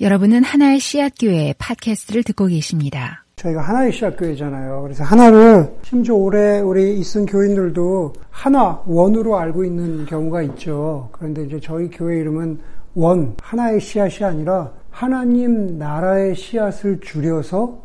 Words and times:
여러분은 0.00 0.42
하나의 0.42 0.80
씨앗교회 0.80 1.54
팟캐스트를 1.56 2.24
듣고 2.24 2.46
계십니다. 2.46 3.24
저희가 3.36 3.60
하나의 3.60 3.92
씨앗교회잖아요. 3.92 4.82
그래서 4.82 5.04
하나를 5.04 5.72
심지어 5.82 6.16
올해 6.16 6.58
우리 6.58 6.98
있은 6.98 7.26
교인들도 7.26 8.12
하나, 8.28 8.82
원으로 8.86 9.38
알고 9.38 9.64
있는 9.64 10.04
경우가 10.04 10.42
있죠. 10.42 11.10
그런데 11.12 11.44
이제 11.44 11.60
저희 11.60 11.88
교회 11.90 12.18
이름은 12.18 12.58
원, 12.96 13.36
하나의 13.40 13.80
씨앗이 13.80 14.24
아니라 14.24 14.72
하나님 14.90 15.78
나라의 15.78 16.34
씨앗을 16.34 16.98
줄여서 17.00 17.80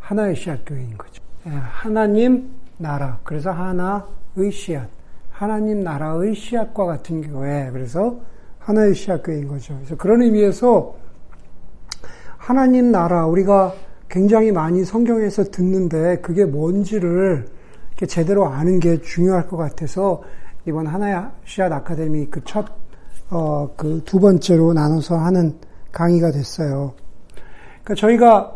하나의 0.00 0.34
씨앗교회인 0.34 0.98
거죠. 0.98 1.22
예, 1.46 1.50
하나님 1.50 2.50
나라. 2.76 3.20
그래서 3.22 3.52
하나의 3.52 4.50
씨앗. 4.50 4.88
하나님 5.30 5.84
나라의 5.84 6.34
씨앗과 6.34 6.86
같은 6.86 7.22
교회. 7.22 7.70
그래서 7.70 8.18
하나의 8.58 8.96
씨앗교회인 8.96 9.46
거죠. 9.46 9.74
그래서 9.76 9.96
그런 9.96 10.22
의미에서 10.22 11.01
하나님 12.52 12.92
나라 12.92 13.24
우리가 13.24 13.72
굉장히 14.10 14.52
많이 14.52 14.84
성경에서 14.84 15.44
듣는데 15.44 16.18
그게 16.20 16.44
뭔지를 16.44 17.46
이렇게 17.88 18.04
제대로 18.04 18.44
아는 18.44 18.78
게 18.78 19.00
중요할 19.00 19.46
것 19.46 19.56
같아서 19.56 20.22
이번 20.66 20.86
하나의 20.86 21.28
씨앗 21.46 21.72
아카데미 21.72 22.26
그 22.26 22.44
첫, 22.44 22.66
어, 23.30 23.70
그 23.74 24.02
두 24.04 24.20
번째로 24.20 24.74
나눠서 24.74 25.16
하는 25.16 25.54
강의가 25.92 26.30
됐어요. 26.30 26.92
그러니까 27.84 27.94
저희가 27.94 28.54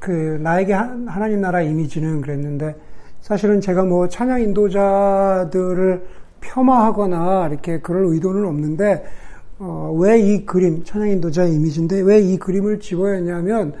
그 0.00 0.38
나에게 0.42 0.72
하나님 0.72 1.42
나라 1.42 1.60
이미지는 1.60 2.22
그랬는데 2.22 2.74
사실은 3.20 3.60
제가 3.60 3.84
뭐 3.84 4.08
찬양 4.08 4.40
인도자들을 4.40 6.02
폄하하거나 6.40 7.48
이렇게 7.48 7.78
그럴 7.80 8.06
의도는 8.06 8.46
없는데 8.46 9.04
어, 9.58 9.94
왜 9.96 10.20
이 10.20 10.44
그림, 10.44 10.82
찬양인도자의 10.84 11.54
이미지인데 11.54 12.00
왜 12.00 12.20
이 12.20 12.36
그림을 12.38 12.80
집어야 12.80 13.14
했냐면 13.14 13.72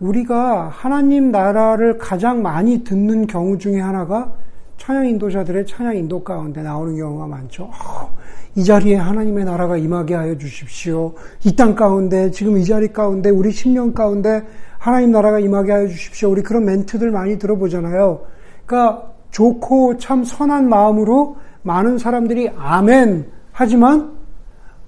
우리가 0.00 0.68
하나님 0.68 1.30
나라를 1.30 1.98
가장 1.98 2.42
많이 2.42 2.84
듣는 2.84 3.26
경우 3.26 3.56
중에 3.58 3.80
하나가 3.80 4.32
찬양인도자들의 4.78 5.66
찬양인도 5.66 6.22
가운데 6.24 6.62
나오는 6.62 6.96
경우가 6.96 7.26
많죠. 7.26 7.64
어, 7.64 8.14
이 8.56 8.62
자리에 8.64 8.96
하나님의 8.96 9.44
나라가 9.44 9.76
임하게 9.76 10.14
하여 10.14 10.36
주십시오. 10.36 11.14
이 11.44 11.56
땅 11.56 11.74
가운데, 11.74 12.30
지금 12.30 12.56
이 12.58 12.64
자리 12.64 12.92
가운데, 12.92 13.30
우리 13.30 13.50
10년 13.50 13.94
가운데 13.94 14.42
하나님 14.78 15.10
나라가 15.12 15.40
임하게 15.40 15.72
하여 15.72 15.88
주십시오. 15.88 16.30
우리 16.30 16.42
그런 16.42 16.64
멘트들 16.64 17.10
많이 17.10 17.38
들어보잖아요. 17.38 18.20
그러니까 18.66 19.10
좋고 19.30 19.96
참 19.98 20.22
선한 20.22 20.68
마음으로 20.68 21.36
많은 21.62 21.98
사람들이 21.98 22.50
아멘 22.56 23.26
하지만 23.50 24.12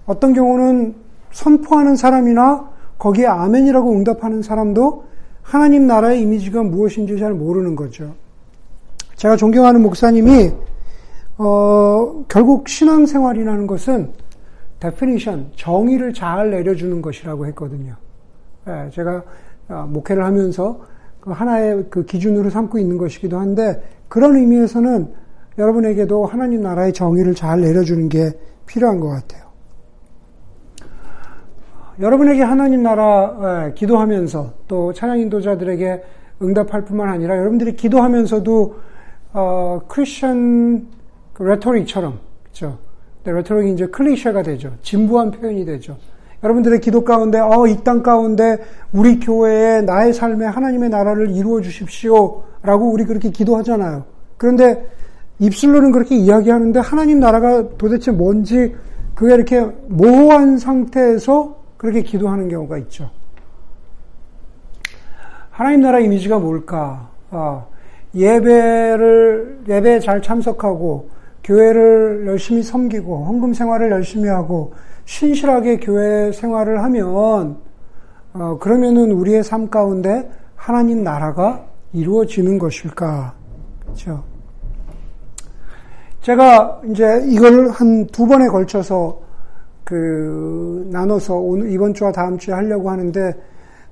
어떤 0.07 0.33
경우는 0.33 0.95
선포하는 1.33 1.97
사람이나 1.97 2.71
거기에 2.99 3.27
아멘이라고 3.27 3.93
응답하는 3.93 4.43
사람도 4.43 5.05
하나님 5.43 5.87
나라의 5.87 6.23
이미지가 6.23 6.63
무엇인지 6.63 7.19
잘 7.19 7.35
모르는 7.35 7.77
거죠. 7.77 8.15
제가 9.17 9.37
존경하는 9.37 9.83
목사님이 9.83 10.53
어, 11.39 12.25
결국 12.29 12.69
신앙생활이라는 12.69 13.67
것은 13.67 14.13
definition, 14.81 15.51
정의를 15.57 16.13
잘 16.13 16.51
내려주는 16.51 17.01
것이라고 17.03 17.47
했거든요. 17.47 17.95
예, 18.69 18.91
제가 18.91 19.23
어, 19.69 19.87
목회를 19.89 20.25
하면서 20.25 20.81
그 21.21 21.31
하나의 21.31 21.87
그 21.91 22.05
기준으로 22.05 22.51
삼고 22.51 22.79
있는 22.79 22.99
것이기도 22.99 23.39
한데 23.39 23.83
그런 24.09 24.37
의미에서는 24.37 25.13
여러분에게도 25.59 26.27
하나님 26.27 26.63
나라의 26.63 26.93
정의를 26.93 27.35
잘 27.35 27.61
내려주는 27.61 28.09
게 28.09 28.33
필요한 28.67 29.01
것 29.01 29.09
같아요. 29.09 29.46
여러분에게 32.01 32.43
하나님 32.43 32.83
나라 32.83 33.71
기도하면서 33.75 34.53
또 34.69 34.93
찬양 34.93 35.19
인도자들에게 35.21 36.03
응답할 36.43 36.85
뿐만 36.85 37.09
아니라 37.09 37.37
여러분들이 37.39 37.75
기도하면서도 37.77 38.75
어, 39.33 39.81
크리스천 39.89 40.87
그 41.33 41.43
레토릭처럼 41.43 42.19
그렇죠. 42.43 42.79
레토릭이 43.25 43.73
이제 43.73 43.87
클리셰가 43.87 44.43
되죠. 44.43 44.75
진부한 44.83 45.31
표현이 45.31 45.65
되죠. 45.65 45.97
여러분들의 46.43 46.81
기도 46.81 47.03
가운데 47.03 47.39
어, 47.39 47.67
이 47.67 47.83
땅 47.83 48.03
가운데 48.03 48.59
우리 48.93 49.19
교회에 49.19 49.81
나의 49.81 50.13
삶에 50.13 50.45
하나님의 50.47 50.91
나라를 50.91 51.31
이루어 51.31 51.61
주십시오라고 51.61 52.93
우리 52.93 53.05
그렇게 53.05 53.31
기도하잖아요. 53.31 54.05
그런데 54.37 54.87
입술로는 55.39 55.93
그렇게 55.93 56.15
이야기하는데 56.15 56.79
하나님 56.81 57.21
나라가 57.21 57.69
도대체 57.79 58.11
뭔지 58.11 58.75
그게 59.15 59.35
이렇게 59.35 59.61
모호한 59.89 60.59
상태에서 60.59 61.57
그렇게 61.77 62.03
기도하는 62.03 62.49
경우가 62.49 62.79
있죠. 62.79 63.11
하나님 65.51 65.81
나라 65.81 66.01
이미지가 66.01 66.39
뭘까? 66.39 67.09
아, 67.31 67.65
예배를, 68.15 69.61
예배에 69.69 70.01
잘 70.01 70.23
참석하고, 70.23 71.11
교회를 71.45 72.25
열심히 72.27 72.63
섬기고, 72.63 73.25
헌금 73.25 73.55
생활을 73.55 73.91
열심히 73.91 74.29
하고, 74.29 74.75
신실하게 75.05 75.79
교회 75.79 76.33
생활을 76.33 76.83
하면, 76.83 77.59
어, 78.35 78.59
그러면은 78.59 79.13
우리의 79.13 79.43
삶 79.45 79.71
가운데 79.71 80.29
하나님 80.55 81.03
나라가 81.05 81.65
이루어지는 81.93 82.59
것일까? 82.59 83.35
그죠 83.87 84.23
제가 86.23 86.83
이제 86.91 87.23
이걸 87.29 87.71
한 87.71 88.07
두 88.09 88.27
번에 88.27 88.49
걸쳐서 88.49 89.21
그 89.87 90.85
나눠서 90.91 91.37
오늘 91.37 91.71
이번 91.71 91.95
주와 91.95 92.11
다음 92.11 92.37
주에 92.39 92.53
하려고 92.53 92.91
하는데 92.91 93.35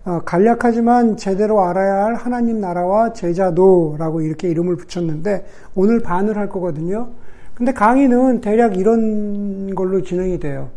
어, 0.05 0.21
간략하지만 0.25 1.17
제대로 1.17 1.63
알아야 1.65 2.07
할 2.07 2.15
하나님 2.17 2.61
나라와 2.61 3.13
제자도라고 3.13 4.21
이렇게 4.21 4.51
이름을 4.51 4.75
붙였는데 4.75 5.47
오늘 5.77 6.01
반을 6.01 6.37
할 6.37 6.49
거거든요. 6.49 7.11
근데 7.55 7.73
강의는 7.73 8.41
대략 8.41 8.77
이런 8.77 9.73
걸로 9.77 10.03
진행이 10.03 10.41
돼요. 10.41 10.69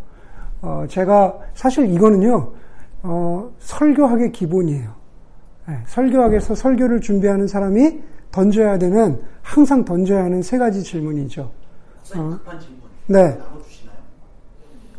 어, 0.61 0.85
제가 0.87 1.35
사실 1.55 1.91
이거는요 1.91 2.51
어, 3.01 3.51
설교학의 3.57 4.31
기본이에요. 4.31 4.91
네, 5.67 5.79
설교학에서 5.87 6.53
설교를 6.53 7.01
준비하는 7.01 7.47
사람이 7.47 8.01
던져야 8.31 8.77
되는 8.77 9.19
항상 9.41 9.83
던져야 9.83 10.25
하는 10.25 10.43
세 10.43 10.59
가지 10.59 10.83
질문이죠. 10.83 11.49
어. 12.15 12.39
네. 13.07 13.35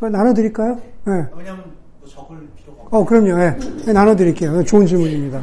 나눠드릴까요? 0.07 0.77
네. 1.05 1.25
왜냐하면 1.35 1.63
뭐 1.99 2.07
적을 2.07 2.37
필요가 2.55 2.83
없 2.83 2.93
어, 2.93 3.05
그럼요. 3.05 3.37
네. 3.37 3.57
네, 3.85 3.93
나눠드릴게요. 3.93 4.63
좋은 4.63 4.85
질문입니다. 4.85 5.41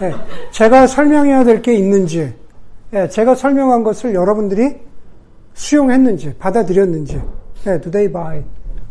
네. 0.00 0.12
제가 0.50 0.86
설명해야 0.86 1.44
될 1.44 1.62
게 1.62 1.74
있는지, 1.74 2.34
네. 2.90 3.08
제가 3.08 3.34
설명한 3.34 3.82
것을 3.82 4.14
여러분들이 4.14 4.76
수용했는지, 5.54 6.34
받아들였는지, 6.38 7.20
네. 7.64 7.80
do 7.80 7.90
they 7.90 8.12
buy? 8.12 8.42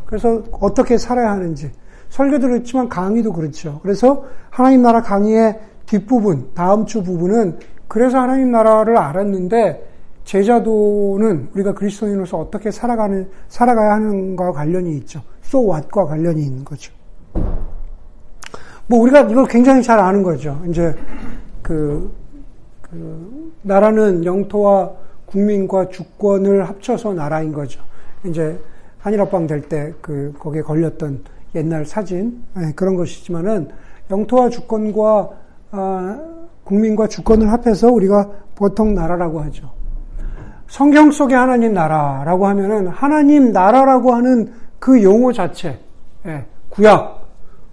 그래서 0.05 0.41
어떻게 0.51 0.97
살아야 0.97 1.31
하는지. 1.31 1.71
설교도 2.09 2.47
그렇지만 2.47 2.87
강의도 2.89 3.33
그렇죠. 3.33 3.79
그래서 3.83 4.25
하나님 4.49 4.81
나라 4.81 5.01
강의의 5.01 5.59
뒷부분, 5.85 6.51
다음 6.53 6.85
주 6.85 7.03
부분은 7.03 7.59
그래서 7.87 8.19
하나님 8.19 8.51
나라를 8.51 8.97
알았는데 8.97 9.94
제자도는 10.25 11.49
우리가 11.53 11.73
그리스도인으로서 11.73 12.37
어떻게 12.37 12.71
살아가는, 12.71 13.29
살아가야 13.47 13.93
하는가 13.93 14.51
관련이 14.51 14.97
있죠. 14.97 15.21
so 15.43 15.61
what과 15.71 16.05
관련이 16.05 16.41
있는 16.41 16.65
거죠. 16.65 16.91
뭐 18.87 18.99
우리가 18.99 19.21
이걸 19.21 19.45
굉장히 19.45 19.81
잘 19.81 19.99
아는 19.99 20.21
거죠. 20.23 20.61
이제 20.67 20.93
그, 21.61 22.11
그 22.81 23.53
나라는 23.61 24.25
영토와 24.25 24.91
국민과 25.25 25.89
주권을 25.89 26.67
합쳐서 26.67 27.13
나라인 27.13 27.51
거죠. 27.53 27.81
이제 28.25 28.59
한일합방 28.99 29.47
될 29.47 29.61
때 29.69 29.93
그 30.01 30.33
거기에 30.39 30.61
걸렸던 30.61 31.23
옛날 31.55 31.85
사진 31.85 32.43
네, 32.55 32.71
그런 32.75 32.95
것이지만은 32.95 33.69
영토와 34.11 34.49
주권과 34.49 35.29
아, 35.71 36.19
국민과 36.63 37.07
주권을 37.07 37.51
합해서 37.51 37.91
우리가 37.91 38.29
보통 38.55 38.93
나라라고 38.95 39.39
하죠. 39.41 39.74
성경 40.67 41.11
속의 41.11 41.37
하나님 41.37 41.73
나라라고 41.73 42.47
하면은 42.47 42.87
하나님 42.87 43.51
나라라고 43.51 44.13
하는 44.13 44.53
그 44.79 45.01
용어 45.03 45.31
자체, 45.31 45.79
예, 46.25 46.45
구약. 46.69 47.23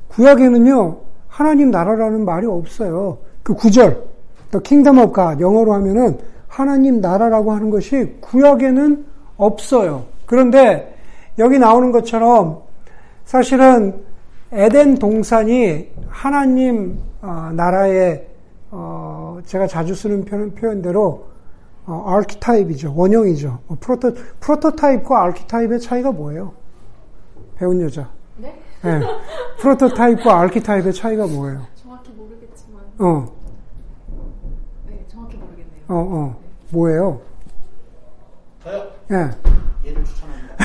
구약에는요, 0.08 0.98
하나님 1.28 1.70
나라라는 1.70 2.24
말이 2.24 2.46
없어요. 2.46 3.18
그 3.42 3.54
구절, 3.54 4.04
The 4.50 4.62
Kingdom 4.62 4.98
of 4.98 5.14
God, 5.14 5.42
영어로 5.42 5.72
하면은 5.74 6.18
하나님 6.48 7.00
나라라고 7.00 7.52
하는 7.52 7.70
것이 7.70 8.16
구약에는 8.20 9.06
없어요. 9.38 10.04
그런데 10.26 10.96
여기 11.38 11.58
나오는 11.58 11.92
것처럼 11.92 12.60
사실은 13.24 14.02
에덴 14.52 14.96
동산이 14.96 15.88
하나님 16.08 16.98
어, 17.22 17.50
나라의 17.54 18.26
어, 18.70 19.38
제가 19.46 19.66
자주 19.66 19.94
쓰는 19.94 20.24
표현대로 20.54 21.31
어, 21.87 22.05
아키타입이죠. 22.06 22.94
원형이죠. 22.96 23.58
뭐 23.67 23.76
프로토, 23.81 24.14
프로토타입과 24.40 25.25
아키타입의 25.25 25.81
차이가 25.81 26.12
뭐예요? 26.12 26.52
배운 27.56 27.81
여자. 27.81 28.08
네? 28.37 28.56
네. 28.82 29.00
프로토타입과 29.58 30.40
아키타입의 30.43 30.93
차이가 30.93 31.26
뭐예요? 31.26 31.62
정확히 31.75 32.11
모르겠지만. 32.12 32.82
어. 32.99 33.32
네, 34.88 35.05
정확히 35.08 35.37
모르겠네요. 35.37 35.82
어, 35.88 35.94
어. 35.94 36.37
뭐예요? 36.70 37.20
저요? 38.62 38.84
예. 39.11 39.17
얘를 39.88 40.05
추천합니다. 40.05 40.56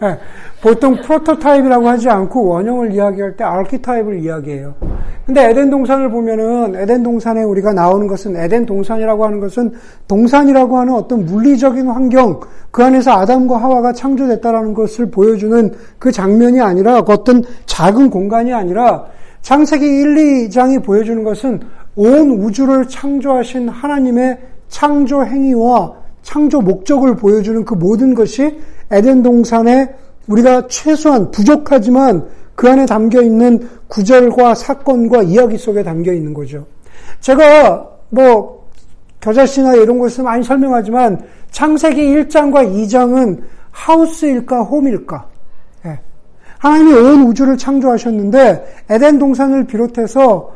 네, 0.00 0.18
보통 0.60 0.96
프로토타입이라고 0.96 1.88
하지 1.88 2.08
않고 2.08 2.44
원형을 2.48 2.92
이야기할 2.92 3.36
때 3.36 3.44
아키타입을 3.44 4.18
이야기해요. 4.20 4.74
근데 5.26 5.50
에덴 5.50 5.70
동산을 5.70 6.10
보면은 6.10 6.74
에덴 6.74 7.02
동산에 7.02 7.42
우리가 7.42 7.72
나오는 7.72 8.06
것은 8.06 8.36
에덴 8.36 8.66
동산이라고 8.66 9.24
하는 9.24 9.40
것은 9.40 9.72
동산이라고 10.08 10.78
하는 10.78 10.94
어떤 10.94 11.24
물리적인 11.24 11.88
환경 11.88 12.40
그 12.70 12.82
안에서 12.82 13.12
아담과 13.12 13.56
하와가 13.56 13.92
창조됐다라는 13.92 14.74
것을 14.74 15.10
보여주는 15.10 15.72
그 15.98 16.10
장면이 16.10 16.60
아니라 16.60 17.02
그 17.02 17.12
어떤 17.12 17.42
작은 17.66 18.10
공간이 18.10 18.52
아니라 18.52 19.04
창세기 19.42 19.84
1, 19.84 20.48
2장이 20.48 20.84
보여주는 20.84 21.22
것은 21.22 21.60
온 21.94 22.30
우주를 22.30 22.88
창조하신 22.88 23.68
하나님의 23.68 24.38
창조 24.68 25.24
행위와 25.24 25.92
창조 26.22 26.60
목적을 26.60 27.16
보여주는 27.16 27.64
그 27.64 27.74
모든 27.74 28.14
것이 28.14 28.58
에덴 28.90 29.22
동산에 29.22 29.88
우리가 30.28 30.66
최소한 30.68 31.30
부족하지만 31.30 32.26
그 32.54 32.68
안에 32.68 32.86
담겨 32.86 33.22
있는 33.22 33.68
구절과 33.88 34.54
사건과 34.54 35.22
이야기 35.22 35.56
속에 35.56 35.82
담겨 35.82 36.12
있는 36.12 36.34
거죠. 36.34 36.66
제가 37.20 37.88
뭐 38.10 38.68
겨자씨나 39.20 39.74
이런 39.74 39.98
것을 39.98 40.24
많이 40.24 40.42
설명하지만 40.42 41.24
창세기 41.50 42.00
1장과 42.00 42.72
2장은 42.74 43.42
하우스일까 43.70 44.62
홈일까? 44.62 45.28
예. 45.86 46.00
하나님이 46.58 46.92
온 46.94 47.22
우주를 47.28 47.56
창조하셨는데 47.56 48.84
에덴 48.90 49.18
동산을 49.18 49.66
비롯해서 49.66 50.52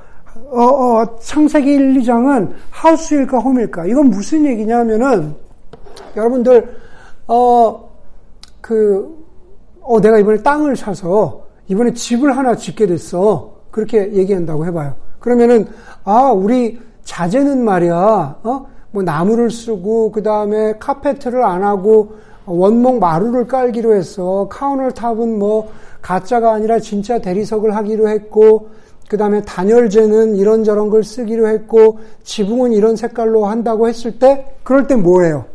어, 0.50 0.62
어, 0.62 1.18
창세기 1.18 1.70
1, 1.70 1.94
2장은 1.94 2.52
하우스일까 2.70 3.38
홈일까? 3.38 3.86
이건 3.86 4.10
무슨 4.10 4.44
얘기냐면은 4.44 5.34
여러분들 6.14 6.76
어, 7.26 7.88
그, 8.60 9.24
어, 9.80 10.00
내가 10.00 10.18
이번에 10.18 10.42
땅을 10.42 10.76
사서 10.76 11.45
이번에 11.68 11.92
집을 11.92 12.36
하나 12.36 12.56
짓게 12.56 12.86
됐어. 12.86 13.56
그렇게 13.70 14.12
얘기한다고 14.12 14.66
해봐요. 14.66 14.94
그러면은, 15.18 15.66
아, 16.04 16.30
우리 16.30 16.80
자재는 17.04 17.64
말이야, 17.64 18.38
어? 18.42 18.66
뭐 18.90 19.02
나무를 19.02 19.50
쓰고, 19.50 20.12
그 20.12 20.22
다음에 20.22 20.74
카페트를 20.78 21.42
안 21.42 21.62
하고, 21.64 22.16
원목 22.46 23.00
마루를 23.00 23.48
깔기로 23.48 23.94
했어. 23.94 24.48
카우널탑은 24.50 25.38
뭐, 25.38 25.70
가짜가 26.00 26.52
아니라 26.52 26.78
진짜 26.78 27.18
대리석을 27.18 27.74
하기로 27.74 28.08
했고, 28.08 28.70
그 29.08 29.16
다음에 29.16 29.42
단열재는 29.42 30.36
이런저런 30.36 30.90
걸 30.90 31.02
쓰기로 31.02 31.48
했고, 31.48 31.98
지붕은 32.22 32.72
이런 32.72 32.96
색깔로 32.96 33.46
한다고 33.46 33.88
했을 33.88 34.18
때, 34.18 34.56
그럴 34.62 34.86
때 34.86 34.94
뭐예요? 34.94 35.46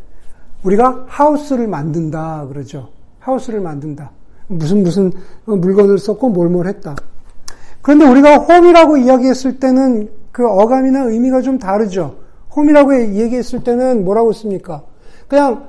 우리가 0.64 1.06
하우스를 1.08 1.66
만든다 1.66 2.46
그러죠. 2.48 2.88
하우스를 3.18 3.60
만든다. 3.60 4.10
무슨 4.52 4.82
무슨 4.82 5.12
물건을 5.44 5.98
썼고 5.98 6.30
뭘뭘 6.30 6.66
했다. 6.66 6.96
그런데 7.80 8.06
우리가 8.06 8.36
홈이라고 8.36 8.96
이야기했을 8.96 9.58
때는 9.58 10.08
그 10.30 10.46
어감이나 10.46 11.04
의미가 11.04 11.42
좀 11.42 11.58
다르죠. 11.58 12.16
홈이라고 12.54 12.94
얘기했을 13.16 13.64
때는 13.64 14.04
뭐라고 14.04 14.32
씁니까? 14.32 14.82
그냥 15.28 15.68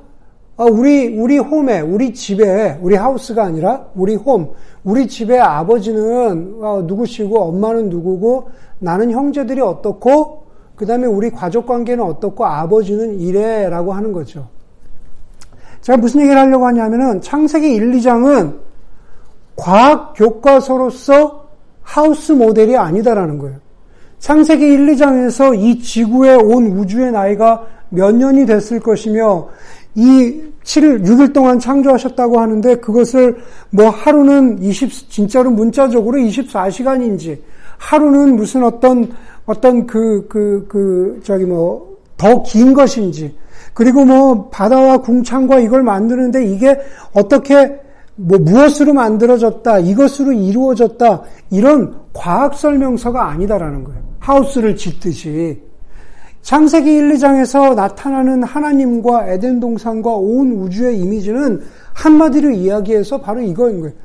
우리 0.58 1.18
우리 1.18 1.40
홈에 1.40 1.80
우리 1.80 2.14
집에 2.14 2.78
우리 2.82 2.96
하우스가 2.96 3.44
아니라 3.44 3.88
우리 3.96 4.16
홈 4.16 4.52
우리 4.84 5.08
집에 5.08 5.40
아버지는 5.40 6.60
누구시고 6.86 7.40
엄마는 7.40 7.90
누구고 7.90 8.50
나는 8.80 9.12
형제들이 9.12 9.62
어떻고 9.62 10.44
그 10.76 10.86
다음에 10.86 11.08
우리 11.08 11.32
가족 11.32 11.66
관계는 11.66 12.04
어떻고 12.04 12.46
아버지는 12.46 13.20
이래라고 13.20 13.94
하는 13.94 14.12
거죠. 14.12 14.48
제가 15.82 15.98
무슨 15.98 16.22
얘기를 16.22 16.40
하려고 16.40 16.66
하냐면은 16.68 17.22
창세기 17.22 17.74
1, 17.74 17.92
2장은 17.94 18.58
과학 19.56 20.14
교과서로서 20.16 21.46
하우스 21.82 22.32
모델이 22.32 22.76
아니다라는 22.78 23.38
거예요. 23.40 23.58
창세기 24.20 24.64
1, 24.66 24.88
2장에서 24.88 25.58
이 25.58 25.80
지구에 25.80 26.36
온 26.36 26.68
우주의 26.78 27.12
나이가 27.12 27.66
몇 27.90 28.16
년이 28.16 28.46
됐을 28.46 28.80
것이며 28.80 29.50
이 29.96 30.42
7일, 30.64 31.06
6일 31.06 31.34
동안 31.34 31.60
창조하셨다고 31.60 32.40
하는데 32.40 32.76
그것을 32.76 33.38
뭐 33.70 33.90
하루는 33.90 34.64
20, 34.64 35.10
진짜로 35.10 35.52
문자적으로 35.52 36.18
24시간인지 36.18 37.40
하루는 37.78 38.36
무슨 38.36 38.64
어떤, 38.64 39.12
어떤 39.46 39.86
그, 39.86 40.26
그, 40.30 40.66
그, 40.70 41.22
저기 41.24 41.46
뭐, 41.46 41.94
더 42.18 42.42
긴 42.44 42.74
것인지 42.74 43.36
그리고 43.74 44.06
뭐 44.06 44.50
바다와 44.50 45.00
궁창과 45.00 45.60
이걸 45.60 45.84
만드는데 45.84 46.46
이게 46.46 46.80
어떻게 47.14 47.80
뭐 48.16 48.38
무엇으로 48.38 48.94
만들어졌다, 48.94 49.80
이것으로 49.80 50.34
이루어졌다, 50.34 51.24
이런 51.50 52.00
과학 52.14 52.54
설명서가 52.56 53.30
아니다라는 53.30 53.84
거예요. 53.84 54.02
하우스를 54.20 54.76
짓듯이. 54.76 55.62
창세기 56.42 56.94
1, 56.94 57.14
2장에서 57.14 57.74
나타나는 57.74 58.44
하나님과 58.44 59.28
에덴 59.28 59.60
동산과 59.60 60.12
온 60.12 60.52
우주의 60.52 61.00
이미지는 61.00 61.62
한마디로 61.94 62.52
이야기해서 62.52 63.22
바로 63.22 63.42
이거인 63.42 63.80
거예요. 63.80 63.96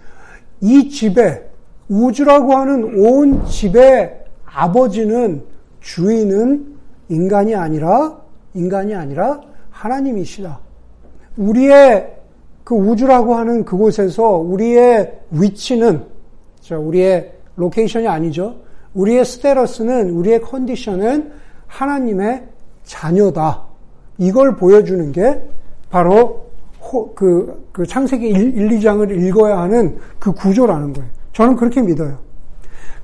이 0.61 0.89
집에, 0.89 1.43
우주라고 1.89 2.55
하는 2.55 2.99
온 2.99 3.45
집의 3.47 4.25
아버지는, 4.45 5.43
주인은 5.81 6.77
인간이 7.09 7.55
아니라, 7.55 8.17
인간이 8.55 8.95
아니라 8.95 9.41
하나님이시다. 9.71 10.61
우리의 11.37 12.18
그 12.69 12.75
우주라고 12.75 13.35
하는 13.35 13.65
그곳에서 13.65 14.33
우리의 14.33 15.21
위치는, 15.31 16.05
우리의 16.71 17.33
location이 17.57 18.07
아니죠. 18.07 18.57
우리의 18.93 19.25
스테러스는, 19.25 20.11
우리의 20.11 20.43
컨디션은 20.43 21.33
하나님의 21.67 22.45
자녀다. 22.85 23.63
이걸 24.19 24.57
보여주는 24.57 25.13
게 25.13 25.41
바로 25.89 26.45
그, 27.15 27.69
그 27.73 27.87
창세기 27.87 28.29
1, 28.29 28.59
1, 28.59 28.69
2장을 28.69 29.19
읽어야 29.19 29.61
하는 29.61 29.97
그 30.19 30.31
구조라는 30.33 30.93
거예요. 30.93 31.09
저는 31.33 31.57
그렇게 31.57 31.81
믿어요. 31.81 32.19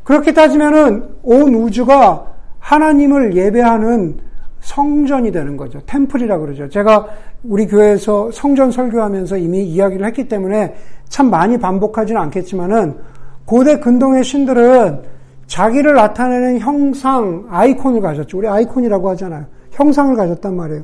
그렇게 0.02 0.34
따지면은 0.34 1.08
온 1.22 1.55
우주가 1.55 2.34
하나님을 2.58 3.34
예배하는 3.34 4.19
성전이 4.65 5.31
되는 5.31 5.56
거죠. 5.56 5.79
템플이라 5.87 6.39
그러죠. 6.39 6.69
제가 6.69 7.06
우리 7.44 7.67
교회에서 7.67 8.31
성전 8.33 8.71
설교하면서 8.71 9.37
이미 9.37 9.63
이야기를 9.63 10.06
했기 10.06 10.27
때문에 10.27 10.75
참 11.09 11.31
많이 11.31 11.59
반복하지는 11.59 12.21
않겠지만은 12.23 12.97
고대 13.44 13.79
근동의 13.79 14.25
신들은 14.25 15.03
자기를 15.47 15.94
나타내는 15.94 16.61
형상, 16.61 17.44
아이콘을 17.51 18.01
가졌죠. 18.01 18.39
우리 18.39 18.49
아이콘이라고 18.49 19.11
하잖아요. 19.11 19.44
형상을 19.73 20.17
가졌단 20.17 20.56
말이에요. 20.56 20.83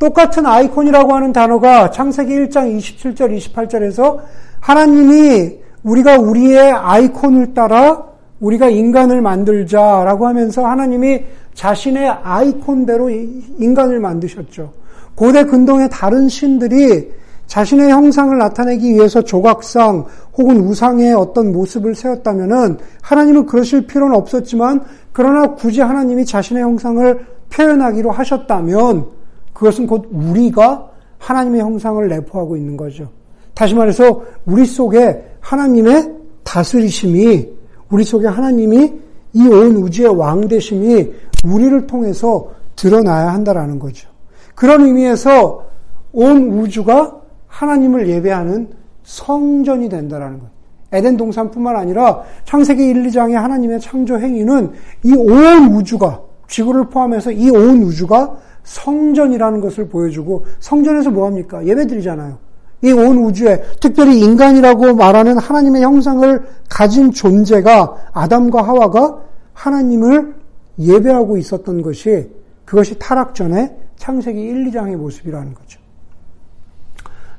똑같은 0.00 0.44
아이콘이라고 0.44 1.14
하는 1.14 1.32
단어가 1.32 1.90
창세기 1.90 2.34
1장 2.34 2.76
27절, 2.76 3.36
28절에서 3.38 4.18
하나님이 4.58 5.58
우리가 5.84 6.18
우리의 6.18 6.72
아이콘을 6.72 7.54
따라 7.54 8.10
우리가 8.40 8.70
인간을 8.70 9.20
만들자라고 9.20 10.26
하면서 10.26 10.66
하나님이 10.66 11.22
자신의 11.60 12.08
아이콘대로 12.08 13.10
인간을 13.10 14.00
만드셨죠. 14.00 14.72
고대 15.14 15.44
근동의 15.44 15.90
다른 15.92 16.26
신들이 16.26 17.12
자신의 17.48 17.90
형상을 17.90 18.38
나타내기 18.38 18.94
위해서 18.94 19.20
조각상 19.20 20.06
혹은 20.38 20.60
우상의 20.60 21.12
어떤 21.12 21.52
모습을 21.52 21.94
세웠다면은 21.94 22.78
하나님은 23.02 23.44
그러실 23.44 23.86
필요는 23.86 24.16
없었지만 24.16 24.84
그러나 25.12 25.54
굳이 25.54 25.82
하나님이 25.82 26.24
자신의 26.24 26.62
형상을 26.62 27.26
표현하기로 27.50 28.10
하셨다면 28.10 29.04
그것은 29.52 29.86
곧 29.86 30.08
우리가 30.10 30.88
하나님의 31.18 31.60
형상을 31.60 32.08
내포하고 32.08 32.56
있는 32.56 32.74
거죠. 32.74 33.10
다시 33.52 33.74
말해서 33.74 34.22
우리 34.46 34.64
속에 34.64 35.22
하나님의 35.40 36.10
다스리심이 36.42 37.48
우리 37.90 38.04
속에 38.04 38.28
하나님이 38.28 39.10
이 39.32 39.46
온 39.46 39.76
우주의 39.76 40.08
왕 40.08 40.48
되심이 40.48 41.08
우리를 41.44 41.86
통해서 41.86 42.48
드러나야 42.76 43.32
한다라는 43.32 43.78
거죠. 43.78 44.08
그런 44.54 44.82
의미에서 44.84 45.64
온 46.12 46.48
우주가 46.58 47.16
하나님을 47.46 48.08
예배하는 48.08 48.70
성전이 49.04 49.88
된다라는 49.88 50.38
거예요. 50.38 50.50
에덴 50.92 51.16
동산뿐만 51.16 51.76
아니라 51.76 52.22
창세기 52.44 52.84
1, 52.84 53.04
2장의 53.08 53.34
하나님의 53.34 53.80
창조 53.80 54.18
행위는 54.18 54.72
이 55.04 55.14
온 55.14 55.72
우주가 55.74 56.20
지구를 56.48 56.88
포함해서 56.90 57.30
이 57.30 57.48
온 57.50 57.82
우주가 57.82 58.36
성전이라는 58.64 59.60
것을 59.60 59.88
보여주고 59.88 60.44
성전에서 60.58 61.10
뭐 61.10 61.26
합니까? 61.26 61.64
예배 61.64 61.86
드리잖아요. 61.86 62.38
이 62.82 62.92
온 62.92 63.18
우주에 63.18 63.62
특별히 63.80 64.20
인간이라고 64.20 64.94
말하는 64.94 65.38
하나님의 65.38 65.82
형상을 65.82 66.42
가진 66.68 67.12
존재가 67.12 67.94
아담과 68.12 68.62
하와가 68.62 69.18
하나님을 69.52 70.34
예배하고 70.78 71.36
있었던 71.36 71.82
것이 71.82 72.30
그것이 72.64 72.98
타락 72.98 73.34
전에 73.34 73.76
창세기 73.96 74.40
1, 74.40 74.70
2장의 74.70 74.96
모습이라는 74.96 75.54
거죠. 75.54 75.80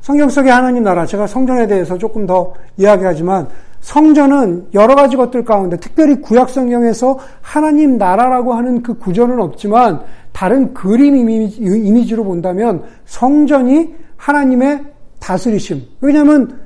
성경 0.01 0.29
속의 0.29 0.51
하나님 0.51 0.83
나라, 0.83 1.05
제가 1.05 1.27
성전에 1.27 1.67
대해서 1.67 1.97
조금 1.97 2.25
더 2.25 2.53
이야기하지만 2.77 3.47
성전은 3.81 4.67
여러 4.73 4.95
가지 4.95 5.15
것들 5.15 5.43
가운데 5.43 5.77
특별히 5.77 6.21
구약 6.21 6.49
성경에서 6.49 7.19
하나님 7.41 7.97
나라라고 7.97 8.53
하는 8.53 8.83
그 8.83 8.95
구조는 8.97 9.39
없지만 9.39 10.01
다른 10.31 10.73
그림 10.73 11.15
이미지, 11.15 12.15
로 12.15 12.23
본다면 12.23 12.83
성전이 13.05 13.93
하나님의 14.17 14.85
다스리심. 15.19 15.81
왜냐하면 15.99 16.59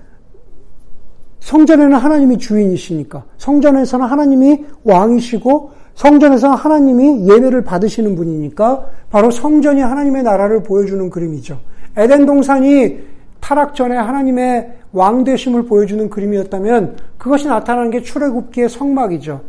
성전에는 1.39 1.93
하나님이 1.93 2.37
주인이시니까. 2.37 3.23
성전에서는 3.37 4.05
하나님이 4.05 4.65
왕이시고 4.83 5.71
성전에서는 5.95 6.55
하나님이 6.55 7.27
예배를 7.29 7.63
받으시는 7.63 8.15
분이니까 8.15 8.85
바로 9.09 9.31
성전이 9.31 9.81
하나님의 9.81 10.23
나라를 10.23 10.63
보여주는 10.63 11.09
그림이죠. 11.09 11.59
에덴 11.97 12.25
동산이 12.25 12.99
타락 13.39 13.75
전에 13.75 13.95
하나님의 13.95 14.73
왕 14.91 15.23
되심을 15.23 15.63
보여주는 15.65 16.09
그림이었다면 16.09 16.97
그것이 17.17 17.47
나타나는 17.47 17.91
게 17.91 18.01
출애굽기의 18.01 18.69
성막이죠. 18.69 19.41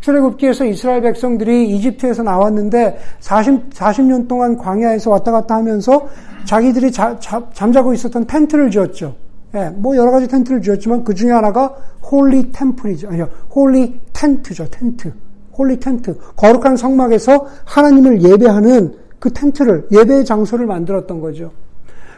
출애굽기에서 0.00 0.64
이스라엘 0.66 1.02
백성들이 1.02 1.68
이집트에서 1.74 2.22
나왔는데 2.22 2.98
40, 3.18 3.70
40년 3.70 4.28
동안 4.28 4.56
광야에서 4.56 5.10
왔다 5.10 5.32
갔다 5.32 5.56
하면서 5.56 6.08
자기들이 6.44 6.92
자, 6.92 7.18
자, 7.18 7.42
잠자고 7.52 7.92
있었던 7.94 8.26
텐트를 8.26 8.70
지었죠. 8.70 9.16
예, 9.54 9.70
뭐 9.74 9.96
여러 9.96 10.12
가지 10.12 10.28
텐트를 10.28 10.62
지었지만 10.62 11.02
그 11.02 11.14
중에 11.14 11.32
하나가 11.32 11.74
holy 12.10 12.52
temple이죠. 12.52 13.08
아니요, 13.08 13.28
holy 13.54 13.98
tent죠. 14.12 14.68
텐트. 14.70 15.12
holy 15.58 15.80
tent. 15.80 16.16
거룩한 16.36 16.76
성막에서 16.76 17.46
하나님을 17.64 18.22
예배하는 18.22 18.94
그 19.18 19.32
텐트를 19.32 19.88
예배의 19.90 20.24
장소를 20.24 20.66
만들었던 20.66 21.20
거죠. 21.20 21.50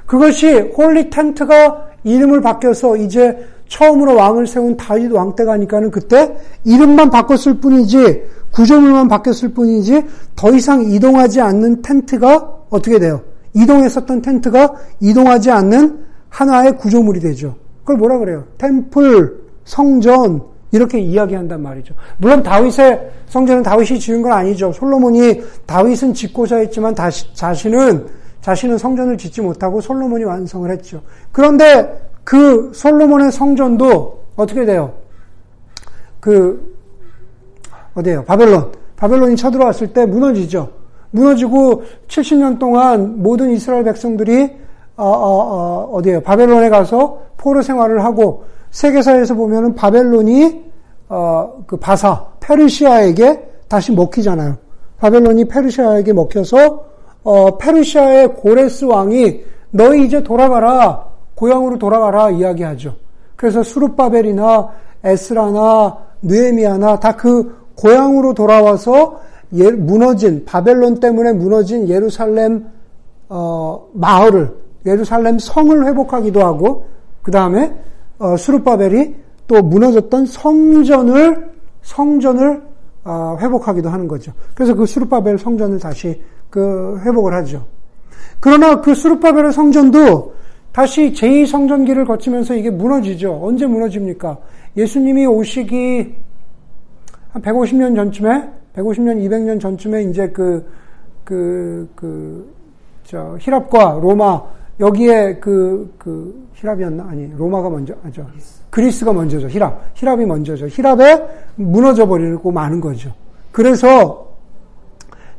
그것이 0.06 0.52
holy 0.76 1.08
tent가 1.10 1.86
이름을 2.04 2.40
바뀌어서 2.42 2.96
이제 2.96 3.46
처음으로 3.68 4.16
왕을 4.16 4.46
세운 4.46 4.76
다윗 4.76 5.10
왕 5.12 5.34
때 5.34 5.44
가니까는 5.44 5.90
그때 5.90 6.36
이름만 6.64 7.08
바꿨을 7.10 7.60
뿐이지 7.60 8.22
구조물만 8.52 9.06
바뀌었을 9.08 9.50
뿐이지 9.50 10.04
더 10.34 10.50
이상 10.52 10.82
이동하지 10.82 11.40
않는 11.40 11.82
텐트가 11.82 12.64
어떻게 12.68 12.98
돼요? 12.98 13.22
이동했었던 13.54 14.22
텐트가 14.22 14.74
이동하지 15.00 15.50
않는 15.52 16.00
하나의 16.28 16.76
구조물이 16.78 17.20
되죠. 17.20 17.54
그걸 17.80 17.96
뭐라 17.96 18.18
그래요? 18.18 18.44
템플, 18.58 19.40
성전 19.64 20.42
이렇게 20.72 20.98
이야기한단 20.98 21.62
말이죠. 21.62 21.94
물론 22.18 22.42
다윗의 22.42 23.10
성전은 23.26 23.62
다윗이 23.62 23.98
지은 23.98 24.22
건 24.22 24.32
아니죠. 24.32 24.72
솔로몬이 24.72 25.42
다윗은 25.66 26.14
짓고자 26.14 26.56
했지만 26.56 26.94
다시, 26.94 27.32
자신은 27.34 28.06
자신은 28.40 28.78
성전을 28.78 29.18
짓지 29.18 29.40
못하고 29.40 29.80
솔로몬이 29.80 30.24
완성을 30.24 30.70
했죠. 30.70 31.02
그런데 31.32 32.00
그 32.24 32.70
솔로몬의 32.74 33.32
성전도 33.32 34.20
어떻게 34.36 34.64
돼요? 34.64 34.92
그 36.20 36.76
어디에요? 37.94 38.24
바벨론. 38.24 38.72
바벨론이 38.96 39.36
쳐들어왔을 39.36 39.92
때 39.92 40.06
무너지죠. 40.06 40.70
무너지고 41.10 41.82
70년 42.06 42.58
동안 42.58 43.20
모든 43.22 43.50
이스라엘 43.50 43.82
백성들이 43.84 44.60
어, 44.96 45.04
어, 45.04 45.88
어, 45.92 46.02
디에요 46.02 46.20
바벨론에 46.20 46.68
가서 46.68 47.22
포로 47.36 47.62
생활을 47.62 48.04
하고 48.04 48.44
세계사에서 48.70 49.34
보면은 49.34 49.74
바벨론이 49.74 50.70
어, 51.08 51.64
그 51.66 51.76
바사 51.76 52.26
페르시아에게 52.40 53.48
다시 53.68 53.92
먹히잖아요. 53.92 54.56
바벨론이 54.98 55.46
페르시아에게 55.46 56.12
먹혀서 56.12 56.84
어, 57.22 57.58
페르시아의 57.58 58.34
고레스 58.34 58.84
왕이 58.84 59.42
너희 59.70 60.06
이제 60.06 60.22
돌아가라 60.22 61.04
고향으로 61.34 61.78
돌아가라 61.78 62.30
이야기하죠. 62.30 62.96
그래서 63.36 63.62
수르바벨이나 63.62 64.68
에스라나 65.02 65.96
느에미아나 66.22 67.00
다 67.00 67.16
그 67.16 67.60
고향으로 67.80 68.34
돌아와서 68.34 69.20
예, 69.54 69.70
무너진 69.70 70.44
바벨론 70.44 71.00
때문에 71.00 71.32
무너진 71.32 71.88
예루살렘 71.88 72.66
어, 73.28 73.88
마을을 73.94 74.54
예루살렘 74.86 75.38
성을 75.38 75.86
회복하기도 75.86 76.44
하고 76.44 76.86
그 77.22 77.30
다음에 77.30 77.74
어, 78.20 78.36
수르바벨이 78.36 79.14
또 79.48 79.62
무너졌던 79.62 80.26
성전을 80.26 81.50
성전을 81.82 82.62
어, 83.02 83.36
회복하기도 83.40 83.88
하는 83.88 84.06
거죠. 84.06 84.32
그래서 84.54 84.74
그 84.74 84.86
수르바벨 84.86 85.38
성전을 85.38 85.80
다시 85.80 86.22
그 86.50 87.00
회복을 87.04 87.32
하죠. 87.34 87.66
그러나 88.38 88.80
그 88.80 88.94
수르바벨의 88.94 89.52
성전도 89.52 90.34
다시 90.72 91.12
제2 91.12 91.46
성전기를 91.46 92.04
거치면서 92.04 92.54
이게 92.54 92.70
무너지죠. 92.70 93.40
언제 93.42 93.66
무너집니까? 93.66 94.38
예수님이 94.76 95.26
오시기 95.26 96.14
한 97.30 97.42
150년 97.42 97.96
전쯤에, 97.96 98.50
150년, 98.76 99.18
200년 99.24 99.60
전쯤에 99.60 100.02
이제 100.04 100.28
그, 100.28 100.64
그, 101.24 101.88
그, 101.94 102.54
저, 103.04 103.36
히랍과 103.40 104.00
로마, 104.00 104.42
여기에 104.80 105.36
그, 105.40 105.94
그, 105.98 106.48
히랍이었나? 106.54 107.04
아니, 107.04 107.30
로마가 107.36 107.68
먼저, 107.68 107.94
아죠. 108.04 108.26
그리스가 108.70 109.12
먼저죠. 109.12 109.48
히랍. 109.48 109.78
히랍이 109.94 110.24
먼저죠. 110.24 110.66
히랍에 110.66 111.22
무너져 111.56 112.06
버리고 112.06 112.50
마는 112.50 112.80
거죠. 112.80 113.12
그래서 113.52 114.28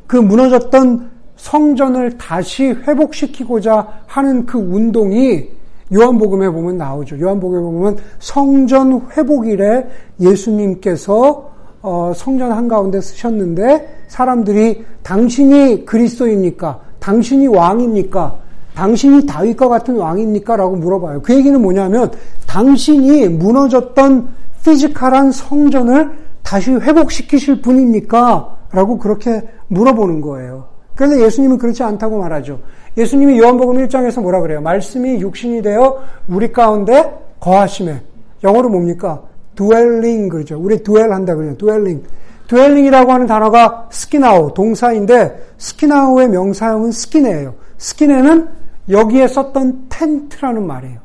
그 0.06 0.16
무너졌던 0.16 1.10
성전을 1.36 2.18
다시 2.18 2.66
회복시키고자 2.66 4.04
하는 4.06 4.46
그 4.46 4.58
운동이 4.58 5.48
요한복음에 5.92 6.48
보면 6.50 6.78
나오죠. 6.78 7.18
요한복음에 7.18 7.62
보면 7.62 7.96
성전 8.18 9.08
회복일에 9.16 9.86
예수님께서 10.20 11.50
어, 11.82 12.12
성전 12.14 12.52
한가운데 12.52 13.00
쓰셨는데 13.00 14.04
사람들이 14.06 14.84
당신이 15.02 15.84
그리스도입니까? 15.84 16.80
당신이 17.00 17.48
왕입니까? 17.48 18.41
당신이 18.74 19.26
다윗과 19.26 19.68
같은 19.68 19.96
왕입니까? 19.96 20.56
라고 20.56 20.76
물어봐요. 20.76 21.22
그 21.22 21.34
얘기는 21.34 21.60
뭐냐면 21.60 22.10
당신이 22.46 23.28
무너졌던 23.28 24.28
physical한 24.64 25.32
성전을 25.32 26.10
다시 26.42 26.72
회복시키실 26.72 27.62
분입니까? 27.62 28.56
라고 28.72 28.98
그렇게 28.98 29.42
물어보는 29.68 30.20
거예요. 30.20 30.66
그런데 30.94 31.22
예수님은 31.24 31.58
그렇지 31.58 31.82
않다고 31.82 32.18
말하죠. 32.18 32.60
예수님이 32.96 33.38
요한복음 33.38 33.76
1장에서 33.86 34.20
뭐라 34.20 34.40
그래요? 34.40 34.60
말씀이 34.60 35.20
육신이 35.20 35.62
되어 35.62 35.98
우리 36.28 36.52
가운데 36.52 37.18
거하시매. 37.40 38.02
영어로 38.44 38.68
뭡니까? 38.68 39.22
dwelling 39.54 40.28
그러죠. 40.30 40.58
우리 40.58 40.82
dwell 40.82 41.12
한다 41.12 41.34
그래요. 41.34 41.56
dwelling. 41.56 42.04
dwelling이라고 42.48 43.12
하는 43.12 43.26
단어가 43.26 43.88
스키나우 43.90 44.52
동사인데 44.54 45.54
스키나우의 45.58 46.28
명사형은 46.28 46.92
스키네예요. 46.92 47.54
스키네는 47.78 48.61
여기에 48.88 49.28
썼던 49.28 49.86
텐트라는 49.88 50.66
말이에요. 50.66 51.00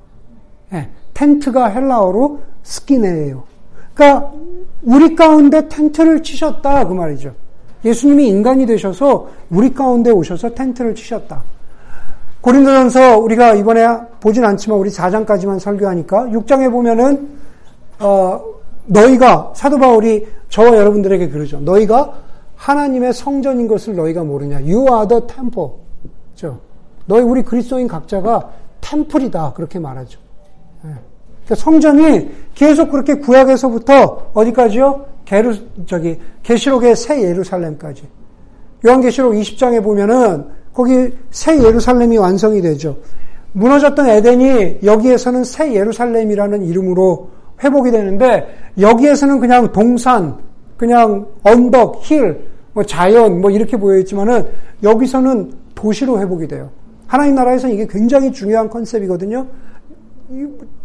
네, 0.70 0.90
텐트가 1.14 1.68
헬라어로 1.68 2.40
스키네예요. 2.64 3.44
그러니까 3.94 4.32
우리 4.84 5.16
가운데 5.16 5.68
텐트를 5.68 6.22
치셨다 6.22 6.88
그 6.88 6.94
말이죠. 6.94 7.34
예수님이 7.86 8.28
인간이 8.28 8.66
되셔서 8.66 9.28
우리 9.50 9.74
가운데 9.74 10.12
오셔서 10.12 10.54
텐트를 10.54 10.96
치셨다. 10.96 11.44
고린도전서 12.42 13.18
우리가 13.20 13.56
이번에 13.56 13.86
보진 14.20 14.46
않지만 14.46 14.78
우리 14.78 14.90
4장까지만 14.90 15.60
설교하니까 15.60 16.26
6장에 16.26 16.72
보면은 16.72 17.30
어, 18.00 18.42
너희가 18.86 19.54
사도 19.56 19.78
바울이 19.78 20.28
저와 20.50 20.78
여러분들에게 20.78 21.30
그러죠. 21.30 21.60
너희가 21.60 22.14
하나님의 22.56 23.14
성전인 23.14 23.68
것을 23.68 23.96
너희가 23.96 24.24
모르냐. 24.24 24.58
You 24.58 24.88
are 24.94 25.08
the 25.08 25.22
temple. 25.28 25.72
그렇죠? 26.36 26.60
너희 27.08 27.22
우리 27.24 27.42
그리스도인 27.42 27.88
각자가 27.88 28.52
템플이다 28.82 29.54
그렇게 29.54 29.80
말하죠. 29.80 30.20
네. 30.84 30.92
그러니까 31.46 31.56
성전이 31.56 32.30
계속 32.54 32.92
그렇게 32.92 33.16
구약에서부터 33.16 34.32
어디까지요? 34.34 35.06
게르 35.26 35.56
저기 35.86 36.20
계시록의 36.44 36.96
새 36.96 37.22
예루살렘까지. 37.24 38.08
요한계시록 38.86 39.34
20장에 39.34 39.84
보면은 39.84 40.46
거기 40.74 41.12
새 41.32 41.58
예루살렘이 41.58 42.18
완성이 42.18 42.62
되죠. 42.62 42.98
무너졌던 43.54 44.08
에덴이 44.08 44.80
여기에서는 44.84 45.44
새 45.44 45.74
예루살렘이라는 45.74 46.64
이름으로 46.64 47.30
회복이 47.64 47.92
되는데 47.92 48.48
여기에서는 48.80 49.40
그냥 49.40 49.72
동산, 49.72 50.38
그냥 50.78 51.26
언덕, 51.44 52.02
힐, 52.04 52.40
뭐 52.74 52.84
자연 52.84 53.42
뭐 53.42 53.50
이렇게 53.50 53.76
보여 53.76 53.98
있지만은 54.00 54.48
여기서는 54.84 55.52
도시로 55.74 56.20
회복이 56.20 56.48
돼요. 56.48 56.70
하나님 57.08 57.36
나라에서 57.36 57.68
이게 57.70 57.88
굉장히 57.88 58.32
중요한 58.32 58.70
컨셉이거든요. 58.70 59.48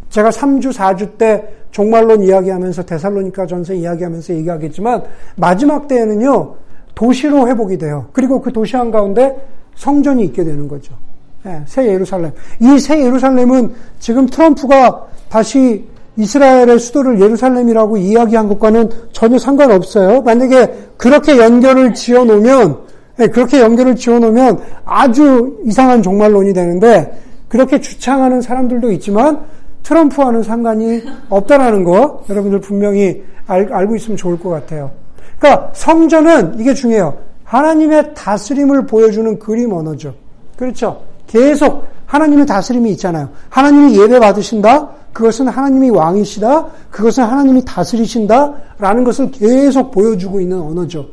제가 0.09 0.31
3주, 0.31 0.73
4주 0.73 1.19
때 1.19 1.49
종말론 1.71 2.23
이야기하면서 2.23 2.85
데살로니카 2.85 3.47
전서 3.47 3.73
이야기하면서 3.73 4.35
얘기하겠지만 4.35 5.03
마지막 5.37 5.89
때에는요. 5.89 6.55
도시로 6.95 7.49
회복이 7.49 7.79
돼요. 7.79 8.07
그리고 8.13 8.41
그 8.41 8.53
도시 8.53 8.77
한가운데 8.77 9.35
성전이 9.75 10.25
있게 10.27 10.45
되는 10.45 10.69
거죠. 10.69 10.95
네, 11.43 11.63
새 11.67 11.87
예루살렘. 11.89 12.31
이 12.61 12.79
새 12.79 13.03
예루살렘은 13.05 13.73
지금 13.99 14.27
트럼프가 14.27 15.07
다시 15.29 15.85
이스라엘의 16.17 16.79
수도를 16.79 17.21
예루살렘이라고 17.21 17.97
이야기한 17.97 18.47
것과는 18.49 18.91
전혀 19.13 19.39
상관없어요. 19.39 20.21
만약에 20.21 20.91
그렇게 20.99 21.39
연결을 21.39 21.95
지어 21.95 22.25
놓으면, 22.25 22.69
네, 22.73 22.92
그렇게 23.29 23.61
연결을 23.61 23.97
지어 23.97 24.19
놓으면 24.19 24.61
아주 24.85 25.59
이상한 25.65 26.03
종말론이 26.03 26.53
되는데, 26.53 27.21
그렇게 27.49 27.81
주창하는 27.81 28.41
사람들도 28.41 28.91
있지만, 28.93 29.41
트럼프와는 29.83 30.43
상관이 30.43 31.03
없다라는 31.29 31.85
거, 31.85 32.25
여러분들 32.29 32.61
분명히 32.61 33.23
알, 33.47 33.73
알고 33.73 33.97
있으면 33.97 34.17
좋을 34.17 34.39
것 34.39 34.51
같아요. 34.51 34.91
그러니까 35.39 35.71
성전은 35.75 36.59
이게 36.59 36.73
중요해요. 36.73 37.19
하나님의 37.45 38.15
다스림을 38.15 38.87
보여주는 38.87 39.39
그림 39.39 39.73
언어죠. 39.73 40.15
그렇죠? 40.57 41.03
계속 41.27 41.85
하나님의 42.07 42.47
다스림이 42.47 42.91
있잖아요. 42.93 43.29
하나님이 43.49 43.99
예배 44.01 44.21
받으신다? 44.21 44.89
그것은 45.13 45.49
하나님이 45.49 45.91
왕이시다? 45.91 46.67
그것은 46.91 47.25
하나님이 47.25 47.65
다스리신다? 47.65 48.55
라는 48.79 49.05
것을 49.05 49.31
계속 49.31 49.91
보여주고 49.91 50.41
있는 50.41 50.61
언어죠. 50.61 51.07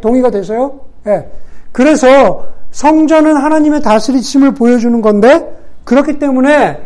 동의가 0.00 0.30
되세요? 0.30 0.80
예. 1.06 1.10
네. 1.10 1.32
그래서 1.72 2.46
성전은 2.70 3.36
하나님의 3.36 3.82
다스리심을 3.82 4.54
보여주는 4.54 5.00
건데, 5.00 5.56
그렇기 5.84 6.18
때문에, 6.18 6.80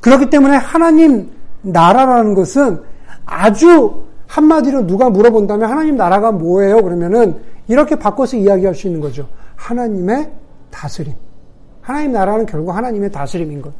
그렇기 0.00 0.30
때문에 0.30 0.56
하나님 0.56 1.30
나라라는 1.62 2.34
것은 2.34 2.80
아주 3.24 4.04
한마디로 4.26 4.86
누가 4.86 5.10
물어본다면 5.10 5.68
하나님 5.68 5.96
나라가 5.96 6.30
뭐예요? 6.32 6.82
그러면은 6.82 7.36
이렇게 7.68 7.96
바꿔서 7.96 8.36
이야기할 8.36 8.74
수 8.74 8.86
있는 8.86 9.00
거죠. 9.00 9.28
하나님의 9.56 10.30
다스림. 10.70 11.12
하나님 11.80 12.12
나라는 12.12 12.46
결국 12.46 12.72
하나님의 12.72 13.10
다스림인 13.10 13.62
것. 13.62 13.72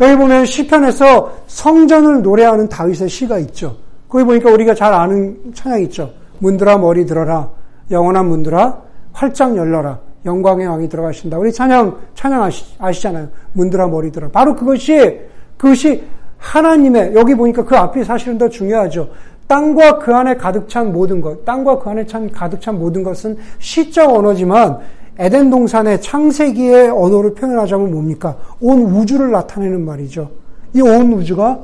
여기 0.00 0.16
보면 0.16 0.46
시편에서 0.46 1.32
성전을 1.46 2.22
노래하는 2.22 2.68
다윗의 2.68 3.08
시가 3.08 3.38
있죠. 3.40 3.76
거기 4.08 4.24
보니까 4.24 4.50
우리가 4.50 4.74
잘 4.74 4.92
아는 4.92 5.52
찬양 5.54 5.82
있죠. 5.82 6.12
문들아 6.38 6.78
머리 6.78 7.04
들어라. 7.04 7.50
영원한 7.90 8.26
문들아 8.28 8.78
활짝 9.12 9.56
열려라. 9.56 9.98
영광의 10.24 10.66
왕이 10.66 10.88
들어가신다. 10.88 11.38
우리 11.38 11.52
찬양 11.52 11.96
찬양 12.14 12.42
아시, 12.42 12.64
아시잖아요. 12.78 13.28
문들아 13.54 13.88
머리 13.88 14.12
들어. 14.12 14.28
바로 14.28 14.54
그것이 14.54 15.20
그것이 15.56 16.04
하나님의 16.38 17.14
여기 17.14 17.34
보니까 17.34 17.64
그 17.64 17.76
앞이 17.76 18.04
사실은 18.04 18.38
더 18.38 18.48
중요하죠. 18.48 19.08
땅과 19.46 19.98
그 19.98 20.14
안에 20.14 20.36
가득 20.36 20.68
찬 20.68 20.92
모든 20.92 21.20
것, 21.20 21.44
땅과 21.44 21.78
그 21.80 21.90
안에 21.90 22.06
찬 22.06 22.30
가득 22.30 22.60
찬 22.60 22.78
모든 22.78 23.02
것은 23.02 23.36
시적 23.58 24.14
언어지만 24.14 24.78
에덴 25.18 25.50
동산의 25.50 26.00
창세기의 26.00 26.88
언어를 26.90 27.34
표현하자면 27.34 27.90
뭡니까? 27.90 28.36
온 28.60 28.82
우주를 28.82 29.30
나타내는 29.32 29.84
말이죠. 29.84 30.30
이 30.74 30.80
온 30.82 31.12
우주가 31.12 31.58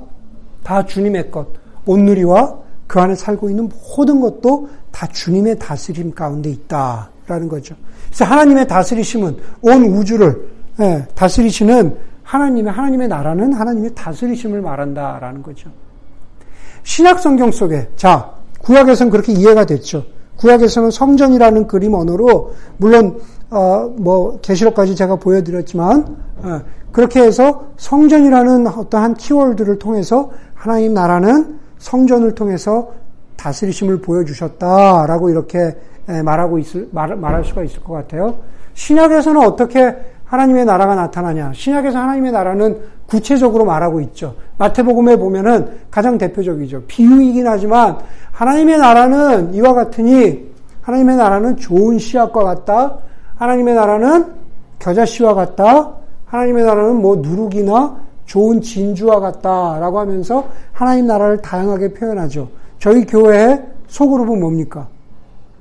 다 0.65 0.85
주님의 0.85 1.31
것, 1.31 1.47
온누리와 1.87 2.66
그 2.87 3.01
안에 3.01 3.15
살고 3.15 3.51
있는 3.51 3.69
모든 3.69 4.21
것도 4.21 4.69
다 4.91 5.07
주님의 5.07 5.59
다스림 5.59 6.15
가운데 6.15 6.51
있다라는 6.51 7.49
거죠. 7.49 7.75
그래서 8.07 8.25
하나님의 8.25 8.69
다스리심은 8.69 9.37
온 9.63 9.85
우주를 9.85 10.49
예, 10.81 11.07
다스리시는 11.15 11.97
하나님의 12.23 12.73
하나님의 12.73 13.09
나라는 13.09 13.53
하나님의 13.53 13.95
다스리심을 13.95 14.61
말한다라는 14.61 15.43
거죠. 15.43 15.71
신약 16.83 17.21
성경 17.21 17.51
속에 17.51 17.89
자 17.97 18.33
구약에서는 18.61 19.11
그렇게 19.11 19.33
이해가 19.33 19.65
됐죠. 19.67 20.05
구약에서는 20.37 20.91
성전이라는 20.91 21.67
그림 21.67 21.95
언어로 21.95 22.55
물론 22.77 23.21
어, 23.51 23.93
뭐 23.97 24.39
계시록까지 24.41 24.97
제가 24.97 25.17
보여드렸지만 25.17 26.17
어, 26.43 26.61
그렇게 26.93 27.21
해서 27.21 27.69
성전이라는 27.77 28.67
어떠한 28.67 29.15
키워드를 29.15 29.79
통해서 29.79 30.31
하나님 30.55 30.95
나라는 30.95 31.59
성전을 31.87 32.35
통해서 32.35 32.89
다스리심을 33.37 34.01
보여주셨다라고 34.01 35.31
이렇게 35.31 35.77
말하고 36.25 36.59
있을 36.59 36.89
말, 36.91 37.15
말할 37.15 37.45
수가 37.45 37.63
있을 37.63 37.81
것 37.85 37.93
같아요. 37.95 38.39
신약에서는 38.75 39.41
어떻게 39.47 39.95
하나님의 40.25 40.65
나라가 40.65 40.97
나타나냐? 40.97 41.53
신약에서 41.55 41.97
하나님의 41.97 42.33
나라는 42.33 42.81
구체적으로 43.07 43.65
말하고 43.65 44.01
있죠. 44.01 44.35
마태복음에 44.59 45.15
보면은 45.17 45.79
가장 45.89 46.19
대표적이죠. 46.19 46.83
비유이긴 46.89 47.47
하지만 47.47 47.99
하나님의 48.33 48.79
나라는 48.79 49.55
이와 49.55 49.75
같으니 49.75 50.45
하나님의 50.83 51.17
나라는 51.17 51.57
좋은 51.57 52.01
씨앗과 52.01 52.43
같다. 52.43 52.99
하나님의 53.37 53.77
나라는 53.77 54.27
겨자씨와 54.81 55.35
같다. 55.35 55.93
하나님의 56.25 56.65
나라는 56.65 56.97
뭐 56.97 57.15
누룩이나 57.17 58.06
좋은 58.27 58.61
진주와 58.61 59.21
같다라고 59.21 60.01
하면서 60.01 60.49
하나님 60.73 61.07
나라를 61.07 61.39
다양하게 61.39 61.95
표현하죠. 61.95 62.49
저희 62.79 63.07
교회의 63.07 63.65
소그룹은 63.87 64.41
뭡니까? 64.41 64.89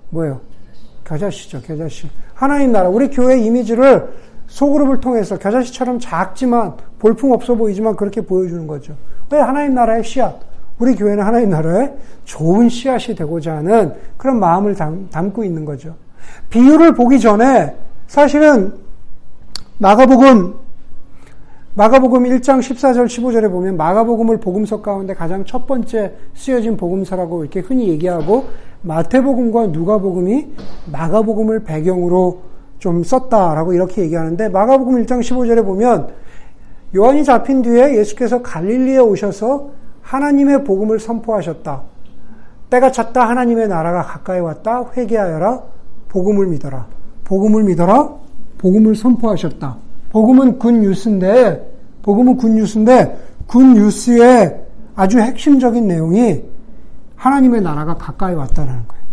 뭐예요? 0.10 0.42
겨자씨죠, 1.06 1.62
겨자씨. 1.62 2.10
하나님 2.34 2.72
나라. 2.72 2.90
우리 2.90 3.10
교회 3.10 3.40
이미지를 3.40 4.10
소그룹을 4.48 5.00
통해서 5.00 5.38
겨자씨처럼 5.38 6.00
작지만 6.00 6.74
볼품 7.00 7.32
없어 7.32 7.56
보이지만 7.56 7.96
그렇게 7.96 8.22
보여주는 8.22 8.66
거죠. 8.68 8.96
왜 9.32 9.40
하나님 9.40 9.76
나라의 9.76 10.04
씨앗? 10.04 10.36
우리 10.78 10.96
교회는 10.96 11.24
하나님 11.24 11.50
나라의 11.52 11.94
좋은 12.26 12.68
씨앗이 12.68 13.16
되고자 13.16 13.58
하는 13.58 13.94
그런 14.18 14.40
마음을 14.40 14.76
담, 14.76 15.08
담고 15.10 15.44
있는 15.44 15.64
거죠. 15.64 15.96
비유를 16.50 16.96
보기 16.96 17.20
전에 17.20 17.76
사실은 18.08 18.74
마가복음 19.78 20.65
마가복음 21.78 22.24
1장 22.24 22.60
14절 22.60 23.06
15절에 23.08 23.52
보면 23.52 23.76
마가복음을 23.76 24.38
복음서 24.40 24.82
가운데 24.82 25.14
가장 25.14 25.44
첫 25.44 25.68
번째 25.68 26.14
쓰여진 26.34 26.78
복음서라고 26.78 27.44
이렇게 27.44 27.60
흔히 27.60 27.90
얘기하고 27.90 28.46
마태복음과 28.82 29.68
누가복음이 29.68 30.54
마가복음을 30.90 31.66
배경으로 31.66 32.44
좀 32.80 33.04
썼다라고 33.04 33.74
이렇게 33.74 34.04
얘기하는데 34.04 34.48
마가복음 34.48 35.04
1장 35.04 35.20
15절에 35.20 35.66
보면 35.66 36.14
요한이 36.96 37.26
잡힌 37.26 37.62
뒤에 37.62 37.98
예수께서 37.98 38.42
갈릴리에 38.42 39.00
오셔서 39.00 39.72
하나님의 40.02 40.64
복음을 40.64 40.98
선포하셨다. 40.98 41.82
때가 42.70 42.92
찼다 42.92 43.28
하나님의 43.28 43.68
나라가 43.68 44.02
가까이 44.02 44.40
왔다 44.40 44.86
회개하여라 44.96 45.62
복음을 46.08 46.48
믿어라. 46.48 46.88
복음을 47.26 47.64
믿어라 47.64 48.14
복음을 48.60 48.96
선포하셨다. 48.96 49.85
복음은 50.20 50.60
군 50.60 50.80
뉴스인데 50.80 51.76
복음은 52.02 52.38
군 52.38 52.56
뉴스인데 52.56 53.20
군 53.48 53.74
뉴스의 53.74 54.62
아주 54.96 55.20
핵심적인 55.20 55.90
내용이 55.90 56.42
하나님의 57.18 57.62
나라가 57.62 57.96
가까이 57.96 58.34
왔다는 58.34 58.72
거예요. 58.88 59.04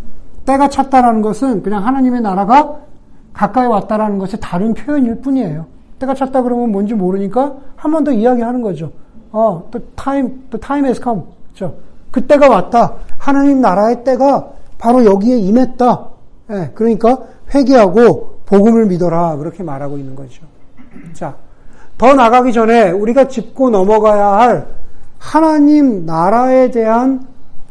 때가 0.46 0.68
찼다라는 0.68 1.20
것은 1.20 1.64
그냥 1.64 1.84
하나님의 1.84 2.20
나라가 2.20 2.76
가까이 3.32 3.66
왔다라는 3.66 4.18
것이 4.20 4.38
다른 4.38 4.74
표현일 4.74 5.16
뿐이에요. 5.22 5.66
때가 5.98 6.14
찼다 6.14 6.40
그러면 6.42 6.70
뭔지 6.70 6.94
모르니까 6.94 7.52
한 7.74 7.90
번 7.90 8.04
더 8.04 8.12
이야기하는 8.12 8.62
거죠. 8.62 8.92
어, 9.32 9.68
the 9.72 9.84
time, 9.96 10.28
the 10.50 10.60
time 10.60 10.86
has 10.86 11.00
come. 11.02 11.22
그렇죠? 11.52 11.74
그때가 12.12 12.48
왔다. 12.48 12.94
하나님 13.18 13.60
나라의 13.60 14.04
때가 14.04 14.50
바로 14.78 15.04
여기에 15.04 15.36
임했다. 15.36 16.06
예, 16.52 16.70
그러니까 16.76 17.18
회개하고 17.52 18.38
복음을 18.46 18.86
믿어라. 18.86 19.36
그렇게 19.38 19.64
말하고 19.64 19.98
있는 19.98 20.14
거죠. 20.14 20.44
자, 21.12 21.37
더 21.98 22.14
나가기 22.14 22.52
전에 22.52 22.90
우리가 22.90 23.28
짚고 23.28 23.70
넘어가야 23.70 24.26
할 24.26 24.66
하나님 25.18 26.05
나라에 26.05 26.70
대한 26.70 27.26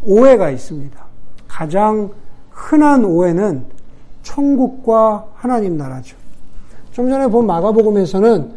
오해가 0.06 0.50
있습니다. 0.50 1.00
가장 1.48 2.12
흔한 2.50 3.04
오해는 3.04 3.66
천국과 4.24 5.26
하나님 5.36 5.78
나라죠. 5.78 6.16
좀 6.92 7.10
전에 7.10 7.28
본 7.28 7.46
마가복음에서는 7.48 8.52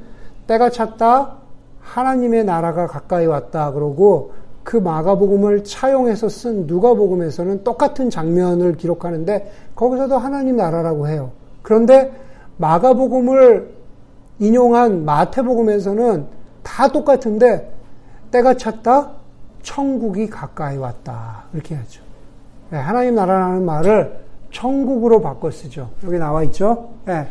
때가 0.46 0.70
찼다, 0.70 1.36
하나님의 1.80 2.44
나라가 2.44 2.86
가까이 2.86 3.26
왔다 3.26 3.72
그러고 3.72 4.32
그 4.62 4.76
마가복음을 4.76 5.64
차용해서 5.64 6.28
쓴 6.28 6.66
누가복음에서는 6.66 7.64
똑같은 7.64 8.10
장면을 8.10 8.76
기록하는데 8.76 9.52
거기서도 9.74 10.16
하나님 10.18 10.56
나라라고 10.56 11.08
해요. 11.08 11.30
그런데 11.62 12.12
마가복음을 12.56 13.74
인용한 14.38 15.04
마태복음에서는 15.04 16.26
다 16.62 16.88
똑같은데 16.88 17.72
때가 18.30 18.54
찼다, 18.54 19.12
천국이 19.62 20.28
가까이 20.28 20.76
왔다 20.76 21.44
이렇게 21.52 21.74
하죠. 21.74 22.02
네, 22.70 22.78
하나님 22.78 23.14
나라라는 23.14 23.64
말을 23.64 24.24
천국으로 24.50 25.20
바꿔 25.20 25.50
쓰죠. 25.50 25.90
여기 26.04 26.18
나와 26.18 26.42
있죠. 26.44 26.90
예. 27.08 27.26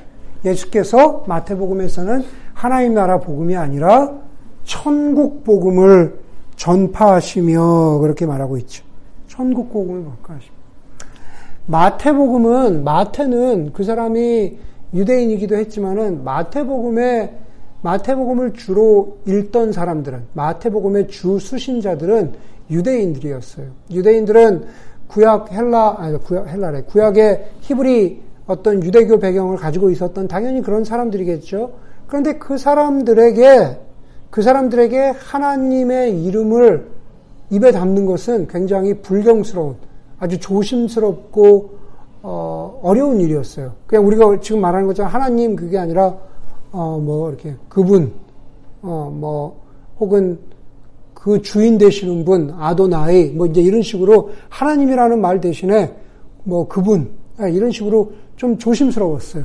예수께서 0.46 1.24
마태복음에서는 1.28 2.24
하나님 2.54 2.94
나라 2.94 3.20
복음이 3.20 3.56
아니라 3.56 4.12
천국 4.66 5.44
복음을 5.44 6.20
전파하시며 6.56 8.00
그렇게 8.00 8.26
말하고 8.26 8.58
있죠. 8.58 8.84
천국 9.28 9.72
복음을 9.72 10.04
전파하시며. 10.04 10.54
마태복음은 11.66 12.84
마태는 12.84 13.72
그 13.74 13.84
사람이 13.84 14.58
유대인이기도 14.94 15.56
했지만은 15.56 16.24
마태복음에 16.24 17.40
마태복음을 17.82 18.54
주로 18.54 19.18
읽던 19.28 19.74
사람들은 19.74 20.24
마태복음의 20.34 21.10
주 21.10 21.40
수신자들은 21.40 22.34
유대인들이었어요. 22.70 23.68
유대인들은 23.92 24.66
구약 25.08 25.52
헬라 25.52 25.96
아니 26.00 26.18
구약 26.18 26.48
헬라래 26.48 26.84
구약의 26.84 27.46
히브리 27.62 28.22
어떤 28.48 28.84
유대교 28.84 29.20
배경을 29.20 29.58
가지고 29.58 29.90
있었던 29.90 30.28
당연히 30.28 30.62
그런 30.62 30.84
사람들이겠죠. 30.84 31.72
그런데 32.08 32.38
그 32.38 32.58
사람들에게 32.58 33.78
그 34.30 34.42
사람들에게 34.42 34.98
하나님의 35.18 36.24
이름을 36.24 36.88
입에 37.52 37.72
담는 37.72 38.06
것은 38.06 38.48
굉장히 38.48 38.96
불경스러운 38.96 39.76
아주 40.20 40.40
조심스럽고 40.40 41.83
어, 42.24 42.80
어려운 42.82 43.20
일이었어요. 43.20 43.74
그냥 43.86 44.08
우리가 44.08 44.40
지금 44.40 44.62
말하는 44.62 44.88
것처럼 44.88 45.12
하나님 45.12 45.56
그게 45.56 45.78
아니라 45.78 46.16
어, 46.72 46.98
뭐 46.98 47.30
이렇게 47.30 47.56
그분 47.68 48.12
어, 48.82 49.14
뭐 49.14 49.62
혹은 50.00 50.40
그 51.14 51.42
주인 51.42 51.78
되시는 51.78 52.26
분 52.26 52.54
아도나이 52.58 53.32
뭐 53.32 53.46
이제 53.46 53.62
이런 53.62 53.82
식으로 53.82 54.32
하나님이라는 54.50 55.22
말 55.22 55.40
대신에 55.40 55.94
뭐 56.44 56.68
그분 56.68 57.12
예, 57.42 57.52
이런 57.52 57.72
식으로 57.72 58.12
좀 58.38 58.58
조심스러웠어요. 58.58 59.44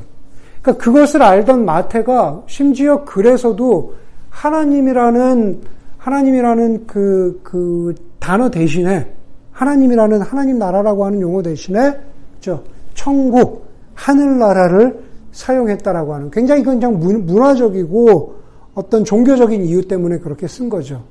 그러니까 0.61 0.83
그것을 0.83 1.21
알던 1.21 1.65
마태가 1.65 2.43
심지어 2.47 3.03
그래서도 3.03 3.93
하나님이라는 4.29 5.61
하나님이라는 5.97 6.87
그, 6.87 7.39
그 7.43 7.93
단어 8.19 8.49
대신에 8.49 9.11
하나님이라는 9.51 10.21
하나님 10.21 10.59
나라라고 10.59 11.05
하는 11.05 11.21
용어 11.21 11.41
대신에 11.41 11.97
저 12.39 12.61
천국 12.93 13.65
하늘나라를 13.93 14.99
사용했다라고 15.31 16.13
하는 16.13 16.31
굉장히 16.31 16.63
그냥 16.63 16.99
문화적이고 16.99 18.35
어떤 18.73 19.03
종교적인 19.03 19.63
이유 19.65 19.87
때문에 19.87 20.19
그렇게 20.19 20.47
쓴 20.47 20.69
거죠. 20.69 21.03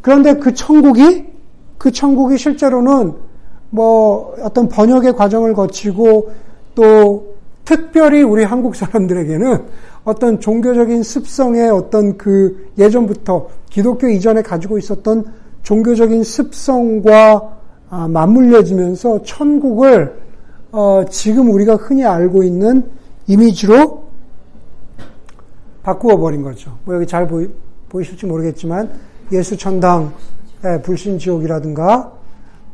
그런데 0.00 0.34
그 0.34 0.52
천국이 0.54 1.26
그 1.78 1.90
천국이 1.90 2.36
실제로는 2.36 3.14
뭐 3.70 4.34
어떤 4.42 4.68
번역의 4.68 5.14
과정을 5.14 5.54
거치고 5.54 6.30
또 6.74 7.32
특별히 7.64 8.22
우리 8.22 8.44
한국 8.44 8.76
사람들에게는 8.76 9.64
어떤 10.04 10.40
종교적인 10.40 11.02
습성의 11.02 11.70
어떤 11.70 12.18
그 12.18 12.70
예전부터 12.76 13.48
기독교 13.70 14.08
이전에 14.08 14.42
가지고 14.42 14.78
있었던 14.78 15.24
종교적인 15.62 16.24
습성과 16.24 17.58
아, 17.88 18.08
맞물려지면서 18.08 19.22
천국을 19.22 20.21
어, 20.72 21.04
지금 21.10 21.50
우리가 21.50 21.76
흔히 21.76 22.02
알고 22.02 22.42
있는 22.42 22.90
이미지로 23.26 24.04
바꾸어 25.82 26.16
버린 26.16 26.42
거죠. 26.42 26.76
뭐 26.84 26.94
여기 26.94 27.06
잘 27.06 27.28
보이, 27.28 27.48
보이실지 27.90 28.24
모르겠지만 28.24 28.90
예수 29.32 29.56
천당, 29.56 30.12
예, 30.64 30.80
불신 30.80 31.18
지옥이라든가 31.18 32.10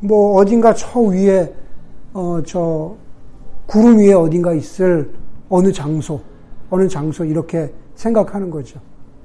뭐 0.00 0.37
어딘가 0.37 0.72
저 0.74 1.00
위에 1.00 1.52
어, 2.12 2.40
저 2.46 2.94
구름 3.66 3.98
위에 3.98 4.12
어딘가 4.12 4.54
있을 4.54 5.11
어느 5.48 5.72
장소, 5.72 6.20
어느 6.70 6.87
장소 6.87 7.24
이렇게 7.24 7.72
생각하는 7.96 8.48
거죠. 8.48 8.78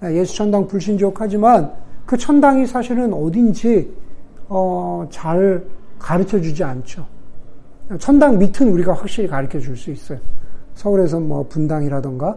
예, 0.03 0.15
예수 0.15 0.35
천당 0.35 0.67
불신 0.67 0.97
지옥 0.97 1.21
하지만 1.21 1.71
그 2.07 2.17
천당이 2.17 2.65
사실은 2.65 3.13
어딘지 3.13 3.93
어, 4.49 5.07
잘 5.11 5.63
가르쳐 5.99 6.41
주지 6.41 6.63
않죠. 6.63 7.12
천당 7.99 8.37
밑은 8.39 8.69
우리가 8.71 8.93
확실히 8.93 9.27
가르쳐 9.27 9.59
줄 9.59 9.75
수 9.77 9.91
있어요. 9.91 10.17
서울에서 10.75 11.19
뭐 11.19 11.45
분당이라던가 11.47 12.35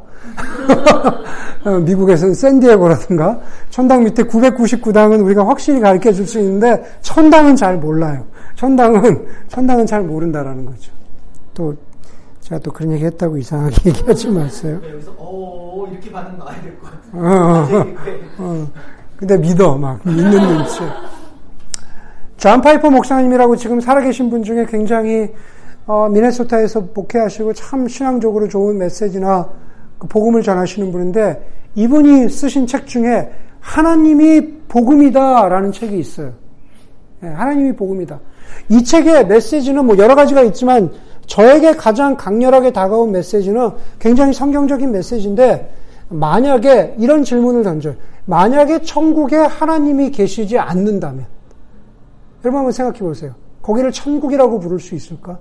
어, 1.65 1.71
미국에서는 1.81 2.35
샌디에고라든가 2.35 3.41
천당 3.71 4.05
밑에 4.05 4.25
999당은 4.25 5.25
우리가 5.25 5.47
확실히 5.47 5.81
가르쳐 5.81 6.13
줄 6.13 6.27
수 6.27 6.39
있는데 6.41 6.85
천당은 7.01 7.57
잘 7.57 7.79
몰라요. 7.79 8.25
천당은 8.57 9.27
천당은 9.49 9.87
잘 9.87 10.03
모른다라는 10.03 10.67
거죠. 10.67 10.93
또 11.55 11.75
제가 12.41 12.59
또 12.61 12.71
그런 12.71 12.93
얘기 12.93 13.05
했다고 13.07 13.39
이상하게 13.39 13.75
얘기하지 13.91 14.29
마세요. 14.31 14.79
여기서 14.93 15.11
오 15.13 15.87
이렇게 15.91 16.13
반응 16.13 16.37
나와야 16.39 16.61
될 16.61 16.79
것 16.79 16.91
같아요. 16.91 17.23
어, 17.23 17.79
어, 17.79 17.87
어. 18.39 18.69
근데 19.17 19.37
믿어 19.39 19.77
막 19.79 19.99
믿는 20.05 20.31
눈치. 20.31 20.81
존 22.37 22.61
파이퍼 22.61 22.91
목사님이라고 22.91 23.57
지금 23.57 23.81
살아계신 23.81 24.29
분 24.29 24.43
중에 24.43 24.67
굉장히 24.67 25.31
어, 25.87 26.09
미네소타에서 26.09 26.89
목회하시고 26.95 27.55
참 27.55 27.89
신앙적으로 27.89 28.49
좋은 28.49 28.77
메시지나 28.77 29.49
그 29.99 30.07
복음을 30.09 30.43
전하시는 30.43 30.93
분인데 30.93 31.49
이분이 31.75 32.29
쓰신 32.29 32.67
책 32.67 32.87
중에 32.87 33.31
하나님이 33.61 34.67
복음이다라는 34.69 35.73
책이 35.73 35.99
있어요. 35.99 36.33
네, 37.21 37.29
하나님이 37.31 37.75
복음이다. 37.75 38.21
이 38.69 38.85
책의 38.85 39.27
메시지는 39.27 39.87
뭐 39.87 39.97
여러 39.97 40.15
가지가 40.15 40.43
있지만 40.43 40.91
저에게 41.27 41.75
가장 41.75 42.17
강렬하게 42.17 42.73
다가온 42.73 43.13
메시지는 43.13 43.71
굉장히 43.99 44.33
성경적인 44.33 44.93
메시지인데 44.93 45.73
만약에 46.09 46.97
이런 46.99 47.25
질문을 47.25 47.63
던져요. 47.63 47.95
만약에 48.27 48.83
천국에 48.83 49.37
하나님이 49.37 50.11
계시지 50.11 50.59
않는다면 50.59 51.36
여러분 52.45 52.59
한번 52.59 52.73
생각해 52.73 52.99
보세요. 53.01 53.35
거기를 53.63 53.91
천국이라고 53.93 54.61
부를 54.61 54.79
수 54.79 54.95
있을까? 54.95 55.39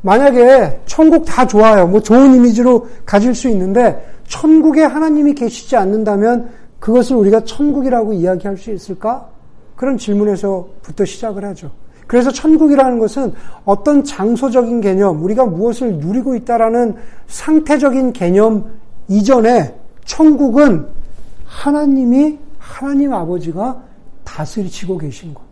만약에 0.00 0.80
천국 0.86 1.24
다 1.24 1.46
좋아요. 1.46 1.86
뭐 1.86 2.00
좋은 2.00 2.34
이미지로 2.34 2.88
가질 3.04 3.34
수 3.34 3.48
있는데 3.48 4.04
천국에 4.26 4.82
하나님이 4.82 5.34
계시지 5.34 5.76
않는다면 5.76 6.50
그것을 6.80 7.16
우리가 7.16 7.44
천국이라고 7.44 8.12
이야기할 8.12 8.56
수 8.56 8.72
있을까? 8.72 9.28
그런 9.76 9.96
질문에서부터 9.98 11.04
시작을 11.04 11.44
하죠. 11.44 11.70
그래서 12.06 12.30
천국이라는 12.30 12.98
것은 12.98 13.32
어떤 13.64 14.04
장소적인 14.04 14.80
개념, 14.80 15.22
우리가 15.22 15.46
무엇을 15.46 15.98
누리고 15.98 16.34
있다라는 16.34 16.96
상태적인 17.28 18.12
개념 18.12 18.70
이전에 19.08 19.74
천국은 20.04 20.86
하나님이 21.46 22.38
하나님 22.58 23.12
아버지가 23.12 23.82
다스리시고 24.24 24.98
계신 24.98 25.32
곳. 25.32 25.51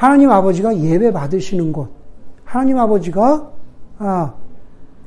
하나님 0.00 0.30
아버지가 0.30 0.78
예배 0.78 1.12
받으시는 1.12 1.74
곳, 1.74 1.90
하나님 2.42 2.78
아버지가 2.78 3.50
아, 3.98 4.32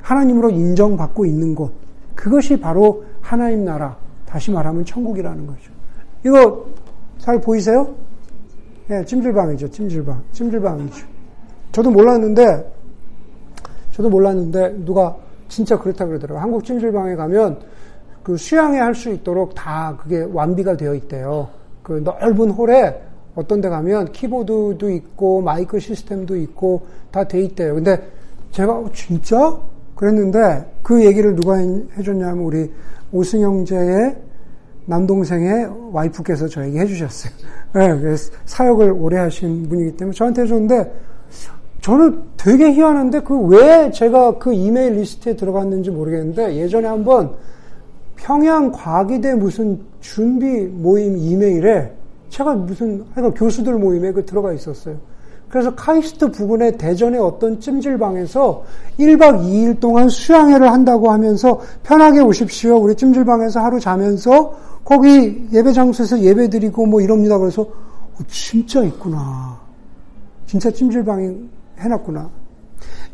하나님으로 0.00 0.50
인정받고 0.50 1.26
있는 1.26 1.52
곳, 1.52 1.72
그것이 2.14 2.60
바로 2.60 3.04
하나님 3.20 3.64
나라, 3.64 3.96
다시 4.24 4.52
말하면 4.52 4.84
천국이라는 4.84 5.48
거죠. 5.48 5.72
이거 6.24 6.64
잘 7.18 7.40
보이세요? 7.40 7.92
예, 8.88 8.98
네, 8.98 9.04
찜질방이죠, 9.04 9.68
찜질방. 9.68 10.22
찜질방이죠. 10.30 11.06
저도 11.72 11.90
몰랐는데, 11.90 12.72
저도 13.90 14.08
몰랐는데, 14.08 14.76
누가 14.84 15.16
진짜 15.48 15.76
그렇다 15.76 16.06
그러더라고요. 16.06 16.40
한국 16.40 16.64
찜질방에 16.64 17.16
가면 17.16 17.58
그 18.22 18.36
수양회 18.36 18.78
할 18.78 18.94
수 18.94 19.10
있도록 19.10 19.56
다 19.56 19.96
그게 20.00 20.24
완비가 20.32 20.76
되어 20.76 20.94
있대요. 20.94 21.48
그 21.82 21.94
넓은 21.94 22.50
홀에 22.50 23.02
어떤 23.34 23.60
데 23.60 23.68
가면 23.68 24.12
키보드도 24.12 24.90
있고 24.90 25.40
마이크 25.42 25.78
시스템도 25.78 26.36
있고 26.36 26.82
다 27.10 27.24
돼 27.24 27.40
있대요. 27.42 27.74
근데 27.74 28.00
제가 28.50 28.72
어, 28.72 28.90
진짜 28.92 29.56
그랬는데 29.96 30.64
그 30.82 31.04
얘기를 31.04 31.34
누가 31.34 31.56
해줬냐면 31.96 32.38
우리 32.44 32.70
오승영제의 33.12 34.16
남동생의 34.86 35.90
와이프께서 35.92 36.46
저에게 36.48 36.80
해주셨어요. 36.80 37.32
네, 37.74 38.16
사역을 38.44 38.92
오래 38.92 39.18
하신 39.18 39.68
분이기 39.68 39.96
때문에 39.96 40.14
저한테 40.14 40.42
해줬는데 40.42 40.92
저는 41.80 42.22
되게 42.36 42.72
희한한데 42.72 43.20
그 43.20 43.34
왜 43.46 43.90
제가 43.90 44.38
그 44.38 44.52
이메일 44.52 44.94
리스트에 44.94 45.36
들어갔는지 45.36 45.90
모르겠는데 45.90 46.56
예전에 46.56 46.86
한번 46.88 47.34
평양 48.16 48.72
과기대 48.72 49.34
무슨 49.34 49.80
준비 50.00 50.46
모임 50.62 51.16
이메일에 51.16 51.92
제가 52.34 52.52
무슨 52.54 53.04
하여간 53.14 53.32
교수들 53.34 53.74
모임에 53.74 54.10
그 54.10 54.26
들어가 54.26 54.52
있었어요. 54.52 54.96
그래서 55.48 55.72
카이스트 55.76 56.32
부근의 56.32 56.78
대전의 56.78 57.20
어떤 57.20 57.60
찜질방에서 57.60 58.64
1박 58.98 59.44
2일 59.44 59.78
동안 59.78 60.08
수양회를 60.08 60.72
한다고 60.72 61.12
하면서 61.12 61.60
편하게 61.84 62.18
오십시오. 62.18 62.76
우리 62.76 62.96
찜질방에서 62.96 63.60
하루 63.60 63.78
자면서 63.78 64.52
거기 64.84 65.46
예배 65.52 65.72
장소에서 65.72 66.18
예배 66.18 66.48
드리고 66.48 66.86
뭐 66.86 67.00
이럽니다. 67.00 67.38
그래서 67.38 67.62
어, 67.62 68.18
진짜 68.26 68.82
있구나. 68.82 69.56
진짜 70.46 70.72
찜질방이 70.72 71.36
해놨구나. 71.78 72.28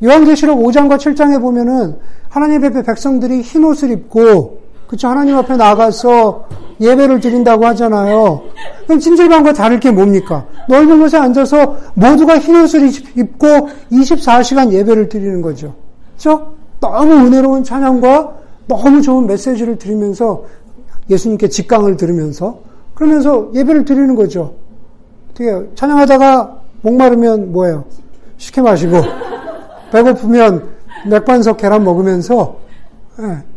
요한계시록 0.03 0.59
5장과 0.61 0.97
7장에 0.97 1.39
보면은 1.43 1.99
하나님 2.31 2.65
앞에 2.65 2.83
백성들이 2.85 3.43
흰 3.43 3.65
옷을 3.65 3.91
입고 3.91 4.61
그쵸 4.87 5.09
하나님 5.09 5.37
앞에 5.37 5.59
나가서 5.59 6.70
예배를 6.81 7.21
드린다고 7.21 7.67
하잖아요. 7.67 8.43
그럼 8.85 8.99
찜질방과 8.99 9.53
다를 9.53 9.79
게 9.79 9.91
뭡니까? 9.91 10.47
넓은 10.69 10.99
곳에 10.99 11.19
앉아서 11.19 11.77
모두가 11.95 12.39
흰 12.39 12.57
옷을 12.63 12.91
입고 13.17 13.47
24시간 13.93 14.73
예배를 14.73 15.09
드리는 15.09 15.43
거죠. 15.43 15.75
그죠? 16.17 16.53
너무 16.81 17.13
은혜로운 17.27 17.63
찬양과 17.63 18.33
너무 18.67 19.03
좋은 19.03 19.27
메시지를 19.27 19.77
들으면서 19.77 20.45
예수님께 21.11 21.49
직강을 21.49 21.97
들으면서 21.97 22.61
그러면서 22.95 23.51
예배를 23.55 23.85
드리는 23.85 24.15
거죠. 24.15 24.55
어떻게 25.31 25.51
찬양하다가 25.75 26.57
목마르면 26.83 27.53
뭐예요? 27.53 27.85
식혜 28.39 28.63
마시고 28.63 29.03
배고프면 29.93 30.69
맥반석 31.09 31.59
계란 31.59 31.85
먹으면서 31.85 32.57
예. 33.21 33.50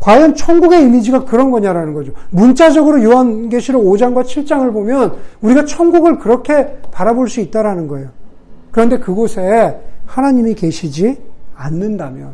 과연 0.00 0.34
천국의 0.34 0.84
이미지가 0.84 1.24
그런 1.24 1.50
거냐라는 1.50 1.92
거죠. 1.92 2.12
문자적으로 2.30 3.02
요한계시록 3.02 3.84
5장과 3.84 4.24
7장을 4.24 4.72
보면 4.72 5.14
우리가 5.40 5.64
천국을 5.64 6.18
그렇게 6.18 6.78
바라볼 6.92 7.28
수 7.28 7.40
있다라는 7.40 7.88
거예요. 7.88 8.08
그런데 8.70 8.98
그곳에 8.98 9.78
하나님이 10.06 10.54
계시지 10.54 11.16
않는다면 11.54 12.30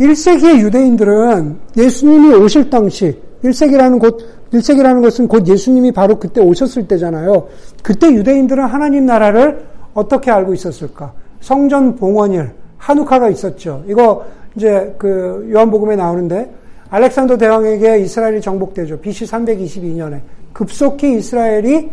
1세기의 0.00 0.60
유대인들은 0.60 1.58
예수님이 1.76 2.34
오실 2.34 2.68
당시 2.68 3.16
1세기라는 3.44 4.00
곳 4.00 4.40
1세기라는 4.52 5.00
것은 5.02 5.28
곧 5.28 5.46
예수님이 5.46 5.92
바로 5.92 6.18
그때 6.18 6.40
오셨을 6.40 6.88
때잖아요. 6.88 7.46
그때 7.82 8.12
유대인들은 8.12 8.64
하나님 8.64 9.06
나라를 9.06 9.64
어떻게 9.94 10.30
알고 10.30 10.54
있었을까? 10.54 11.12
성전 11.40 11.94
봉헌일, 11.96 12.50
한우카가 12.76 13.28
있었죠. 13.28 13.84
이거 13.86 14.24
이제 14.56 14.94
그 14.98 15.48
요한복음에 15.52 15.96
나오는데 15.96 16.50
알렉산더 16.90 17.38
대왕에게 17.38 18.00
이스라엘이 18.00 18.40
정복되죠. 18.40 18.98
BC 19.00 19.24
322년에 19.26 20.20
급속히 20.52 21.16
이스라엘이 21.16 21.90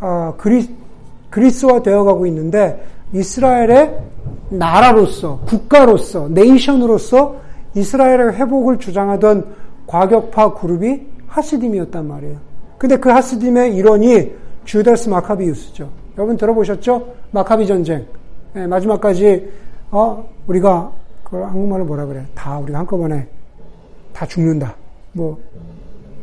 어, 0.00 0.34
그리, 0.36 0.68
그리스화 1.30 1.82
되어가고 1.82 2.26
있는데 2.26 2.84
이스라엘의 3.12 3.98
나라로서 4.50 5.40
국가로서 5.46 6.28
네이션으로서 6.28 7.36
이스라엘의 7.74 8.34
회복을 8.34 8.78
주장하던 8.78 9.44
과격파 9.86 10.54
그룹이 10.54 11.00
하시딤이었단 11.28 12.06
말이에요. 12.06 12.36
근데 12.78 12.96
그 12.96 13.10
하시딤의 13.10 13.76
일원이 13.76 14.32
주다스 14.64 15.08
마카비우스죠. 15.08 15.88
여러분 16.16 16.36
들어보셨죠? 16.36 17.06
마카비 17.30 17.66
전쟁. 17.66 18.04
네, 18.52 18.66
마지막까지 18.66 19.48
어, 19.90 20.28
우리가 20.46 20.90
그 21.30 21.36
한국말로 21.36 21.84
뭐라 21.84 22.04
그래? 22.06 22.26
다 22.34 22.58
우리가 22.58 22.80
한꺼번에 22.80 23.26
다 24.12 24.26
죽는다. 24.26 24.74
뭐 25.12 25.38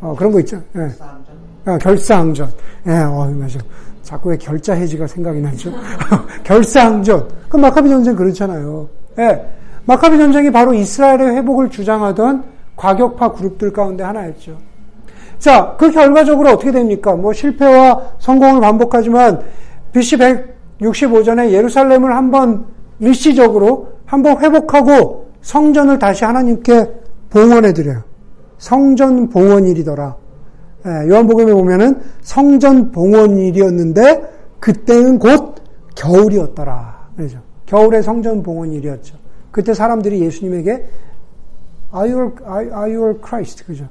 어, 0.00 0.14
그런 0.16 0.30
거 0.30 0.40
있죠. 0.40 0.60
예. 0.76 1.70
어, 1.70 1.78
결사항전. 1.78 2.50
예, 2.86 2.92
어, 2.92 3.24
맞아. 3.34 3.58
자꾸 4.02 4.30
왜 4.30 4.36
결자 4.36 4.74
해지가 4.74 5.06
생각이 5.06 5.40
나죠? 5.40 5.72
결사항전. 6.44 7.28
그 7.48 7.56
마카비 7.56 7.88
전쟁 7.88 8.14
그렇잖아요. 8.14 8.88
예. 9.18 9.44
마카비 9.86 10.18
전쟁이 10.18 10.50
바로 10.50 10.74
이스라엘의 10.74 11.36
회복을 11.36 11.70
주장하던 11.70 12.44
과격파 12.76 13.32
그룹들 13.32 13.72
가운데 13.72 14.04
하나였죠. 14.04 14.56
자, 15.38 15.74
그 15.78 15.90
결과적으로 15.90 16.50
어떻게 16.50 16.70
됩니까? 16.70 17.14
뭐 17.14 17.32
실패와 17.32 18.12
성공을 18.18 18.60
반복하지만 18.60 19.40
BC 19.92 20.16
165전에 20.80 21.50
예루살렘을 21.50 22.14
한번 22.14 22.66
일시적으로 23.00 23.97
한번 24.08 24.42
회복하고 24.42 25.28
성전을 25.42 25.98
다시 25.98 26.24
하나님께 26.24 26.90
봉헌해 27.28 27.74
드려요. 27.74 28.02
성전 28.56 29.28
봉헌일이더라. 29.28 30.16
예, 30.86 31.08
요한복음에 31.10 31.52
보면은 31.52 32.00
성전 32.22 32.90
봉헌일이었는데 32.90 34.56
그때는 34.60 35.18
곧 35.18 35.56
겨울이었더라. 35.94 37.10
그러죠. 37.16 37.40
겨울의 37.66 38.02
성전 38.02 38.42
봉헌일이었죠. 38.42 39.14
그때 39.50 39.74
사람들이 39.74 40.20
예수님에게 40.22 40.88
Are 41.94 42.10
you, 42.10 42.34
are 42.48 42.96
you 42.96 43.20
Christ? 43.22 43.64
그죠. 43.66 43.88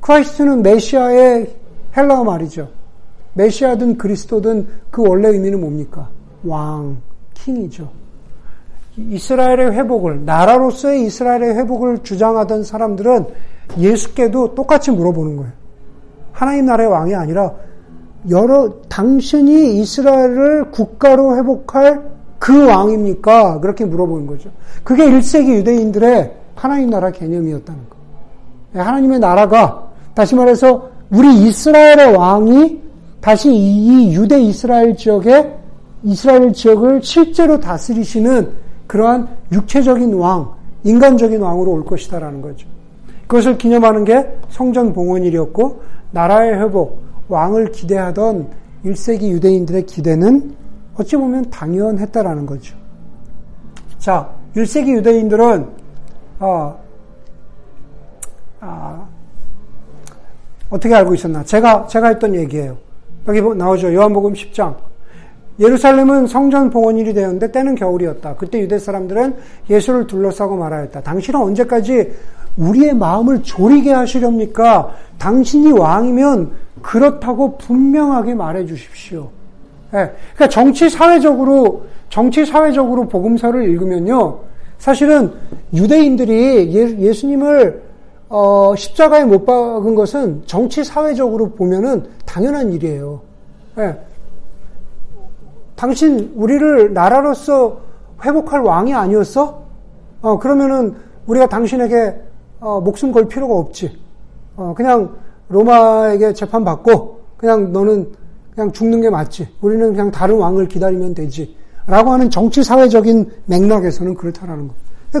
Christ는 0.00 0.62
메시아의 0.62 1.54
헬라어 1.94 2.24
말이죠. 2.24 2.70
메시아든 3.34 3.98
그리스도든 3.98 4.66
그 4.90 5.06
원래 5.06 5.28
의미는 5.28 5.60
뭡니까? 5.60 6.08
왕, 6.44 6.96
킹이죠. 7.34 8.07
이스라엘의 9.10 9.72
회복을, 9.72 10.24
나라로서의 10.24 11.04
이스라엘의 11.06 11.56
회복을 11.56 11.98
주장하던 12.02 12.64
사람들은 12.64 13.26
예수께도 13.78 14.54
똑같이 14.54 14.90
물어보는 14.90 15.36
거예요. 15.36 15.52
하나님 16.32 16.66
나라의 16.66 16.90
왕이 16.90 17.14
아니라 17.14 17.52
여러, 18.30 18.72
당신이 18.88 19.80
이스라엘을 19.80 20.70
국가로 20.70 21.36
회복할 21.36 22.02
그 22.38 22.66
왕입니까? 22.66 23.60
그렇게 23.60 23.84
물어보는 23.84 24.26
거죠. 24.26 24.50
그게 24.84 25.04
1세기 25.04 25.56
유대인들의 25.56 26.32
하나님 26.54 26.90
나라 26.90 27.10
개념이었다는 27.10 27.80
거. 27.88 27.96
하나님의 28.80 29.20
나라가, 29.20 29.88
다시 30.14 30.34
말해서 30.34 30.90
우리 31.10 31.46
이스라엘의 31.46 32.16
왕이 32.16 32.82
다시 33.20 33.50
이 33.52 34.14
유대 34.14 34.40
이스라엘 34.40 34.96
지역에 34.96 35.54
이스라엘 36.04 36.52
지역을 36.52 37.02
실제로 37.02 37.58
다스리시는 37.58 38.67
그러한 38.88 39.28
육체적인 39.52 40.14
왕, 40.14 40.54
인간적인 40.82 41.40
왕으로 41.40 41.70
올 41.72 41.84
것이다라는 41.84 42.42
거죠. 42.42 42.66
그것을 43.28 43.58
기념하는 43.58 44.04
게 44.04 44.36
성전 44.48 44.92
봉헌일이었고 44.92 45.82
나라의 46.10 46.58
회복, 46.58 47.02
왕을 47.28 47.70
기대하던 47.70 48.48
1세기 48.86 49.28
유대인들의 49.28 49.84
기대는 49.86 50.56
어찌 50.96 51.16
보면 51.16 51.50
당연했다라는 51.50 52.46
거죠. 52.46 52.74
자, 53.98 54.30
1세기 54.56 54.96
유대인들은 54.96 55.68
어, 56.40 56.80
아, 58.60 59.06
어떻게 60.70 60.94
알고 60.94 61.14
있었나? 61.14 61.44
제가 61.44 61.86
제가 61.86 62.08
했던 62.08 62.34
얘기예요. 62.34 62.78
여기 63.26 63.40
나오죠. 63.42 63.92
요한복음 63.92 64.32
10장. 64.32 64.87
예루살렘은 65.60 66.26
성전 66.26 66.70
봉헌일이 66.70 67.14
되었는데 67.14 67.50
때는 67.50 67.74
겨울이었다. 67.74 68.36
그때 68.36 68.60
유대 68.60 68.78
사람들은 68.78 69.36
예수를 69.68 70.06
둘러싸고 70.06 70.56
말하였다. 70.56 71.00
당신은 71.00 71.40
언제까지 71.40 72.12
우리의 72.56 72.94
마음을 72.94 73.42
졸이게 73.42 73.92
하시렵니까? 73.92 74.94
당신이 75.18 75.72
왕이면 75.72 76.52
그렇다고 76.82 77.56
분명하게 77.58 78.34
말해 78.34 78.66
주십시오. 78.66 79.30
네. 79.92 80.10
그러니까 80.34 80.48
정치 80.48 80.88
사회적으로 80.88 81.86
정치 82.08 82.44
사회적으로 82.44 83.08
복음서를 83.08 83.68
읽으면요. 83.68 84.38
사실은 84.78 85.32
유대인들이 85.74 86.98
예, 87.00 87.12
수님을 87.12 87.82
어, 88.28 88.74
십자가에 88.76 89.24
못 89.24 89.44
박은 89.44 89.94
것은 89.94 90.42
정치 90.46 90.84
사회적으로 90.84 91.50
보면은 91.50 92.04
당연한 92.26 92.72
일이에요. 92.72 93.20
네. 93.76 93.96
당신 95.78 96.32
우리를 96.34 96.92
나라로서 96.92 97.80
회복할 98.24 98.62
왕이 98.62 98.92
아니었어? 98.92 99.62
어, 100.20 100.38
그러면은 100.40 100.96
우리가 101.28 101.48
당신에게 101.48 102.16
어, 102.58 102.80
목숨 102.80 103.12
걸 103.12 103.28
필요가 103.28 103.54
없지. 103.54 103.96
어, 104.56 104.74
그냥 104.76 105.14
로마에게 105.48 106.32
재판 106.32 106.64
받고 106.64 107.20
그냥 107.36 107.72
너는 107.72 108.10
그냥 108.56 108.72
죽는 108.72 109.00
게 109.00 109.08
맞지. 109.08 109.48
우리는 109.60 109.92
그냥 109.92 110.10
다른 110.10 110.38
왕을 110.38 110.66
기다리면 110.66 111.14
되지. 111.14 111.56
라고 111.86 112.10
하는 112.10 112.28
정치 112.28 112.64
사회적인 112.64 113.30
맥락에서는 113.46 114.14
그렇다라는 114.14 114.66
거. 114.66 114.74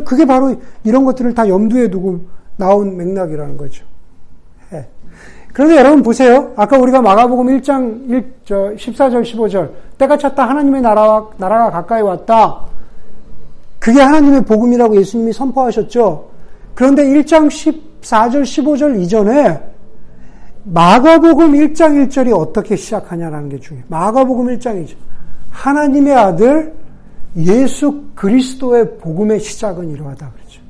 그게 0.04 0.26
바로 0.26 0.56
이런 0.82 1.04
것들을 1.04 1.34
다 1.34 1.48
염두에 1.48 1.88
두고 1.88 2.18
나온 2.56 2.96
맥락이라는 2.96 3.56
거죠. 3.56 3.84
그런데 5.52 5.76
여러분 5.76 6.02
보세요. 6.02 6.52
아까 6.56 6.78
우리가 6.78 7.00
마가복음 7.00 7.46
1장 7.46 8.10
1, 8.10 8.32
저 8.44 8.54
14절 8.76 9.22
15절 9.22 9.70
때가 9.98 10.16
찼다 10.16 10.48
하나님의 10.48 10.82
나라와 10.82 11.28
나라가 11.36 11.70
가까이 11.70 12.02
왔다. 12.02 12.60
그게 13.78 14.00
하나님의 14.00 14.44
복음이라고 14.44 14.96
예수님이 14.96 15.32
선포하셨죠. 15.32 16.28
그런데 16.74 17.04
1장 17.04 17.48
14절 17.48 18.42
15절 18.42 19.00
이전에 19.02 19.60
마가복음 20.64 21.52
1장 21.52 22.08
1절이 22.08 22.36
어떻게 22.36 22.76
시작하냐라는 22.76 23.48
게 23.48 23.58
중요해요. 23.58 23.86
마가복음 23.88 24.46
1장 24.56 24.84
1절. 24.84 24.94
하나님의 25.50 26.14
아들 26.14 26.74
예수 27.36 28.02
그리스도의 28.14 28.98
복음의 28.98 29.40
시작은 29.40 29.90
이러하다 29.90 30.30
그러죠. 30.30 30.60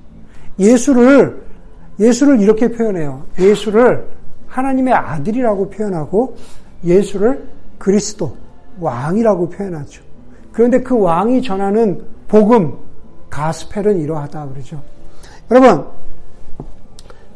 예수를 0.58 1.42
예수를 1.98 2.40
이렇게 2.40 2.70
표현해요. 2.70 3.24
예수를 3.38 4.06
하나님의 4.48 4.94
아들이라고 4.94 5.70
표현하고 5.70 6.36
예수를 6.84 7.48
그리스도, 7.78 8.36
왕이라고 8.80 9.48
표현하죠. 9.50 10.02
그런데 10.52 10.80
그 10.80 10.98
왕이 10.98 11.42
전하는 11.42 12.02
복음, 12.26 12.74
가스펠은 13.30 14.00
이러하다 14.00 14.48
그러죠. 14.48 14.80
여러분, 15.50 15.84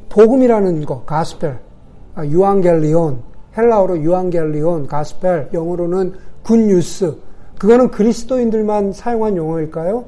복음이라는 0.08 0.84
거, 0.84 1.02
가스펠, 1.04 1.58
아, 2.14 2.26
유앙겔리온, 2.26 3.22
헬라어로 3.56 4.02
유앙겔리온, 4.02 4.86
가스펠, 4.86 5.50
영어로는 5.52 6.14
굿뉴스. 6.42 7.16
그거는 7.58 7.90
그리스도인들만 7.90 8.92
사용한 8.92 9.36
용어일까요? 9.36 10.04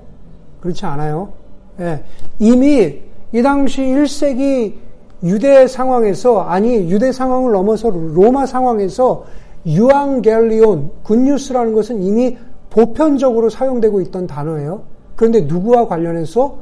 그렇지 0.60 0.84
않아요. 0.86 1.32
예. 1.80 2.02
이미 2.38 3.00
이 3.32 3.42
당시 3.42 3.82
1세기 3.82 4.74
유대 5.24 5.66
상황에서 5.66 6.42
아니 6.42 6.90
유대 6.90 7.10
상황을 7.10 7.52
넘어서 7.52 7.90
로마 7.90 8.46
상황에서 8.46 9.24
유앙겔리온 9.66 10.90
굿뉴스라는 11.02 11.72
것은 11.72 12.02
이미 12.02 12.36
보편적으로 12.70 13.48
사용되고 13.48 14.00
있던 14.02 14.26
단어예요. 14.26 14.82
그런데 15.16 15.42
누구와 15.42 15.86
관련해서? 15.88 16.56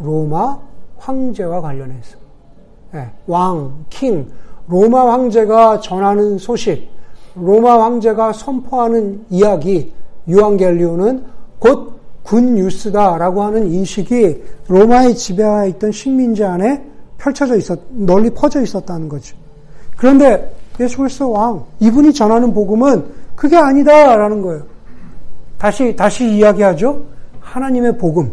로마 0.00 0.58
황제와 0.96 1.60
관련해서. 1.60 2.18
예, 2.94 3.10
왕, 3.26 3.84
킹, 3.90 4.28
로마 4.66 5.12
황제가 5.12 5.80
전하는 5.80 6.38
소식, 6.38 6.88
로마 7.34 7.82
황제가 7.82 8.32
선포하는 8.32 9.24
이야기, 9.30 9.92
유앙겔리온은 10.26 11.24
곧 11.58 11.98
굿뉴스다라고 12.22 13.42
하는 13.42 13.70
인식이 13.70 14.42
로마의 14.68 15.14
지배하에 15.14 15.68
있던 15.70 15.92
식민지 15.92 16.44
안에 16.44 16.84
펼쳐져 17.18 17.56
있었, 17.56 17.78
널리 17.90 18.30
퍼져 18.30 18.62
있었다는 18.62 19.08
거죠. 19.08 19.36
그런데 19.96 20.54
예수 20.80 20.98
그리스도 20.98 21.30
왕, 21.32 21.64
이분이 21.80 22.14
전하는 22.14 22.54
복음은 22.54 23.04
그게 23.34 23.56
아니다라는 23.56 24.42
거예요. 24.42 24.62
다시, 25.58 25.94
다시 25.94 26.24
이야기하죠. 26.30 27.02
하나님의 27.40 27.98
복음. 27.98 28.32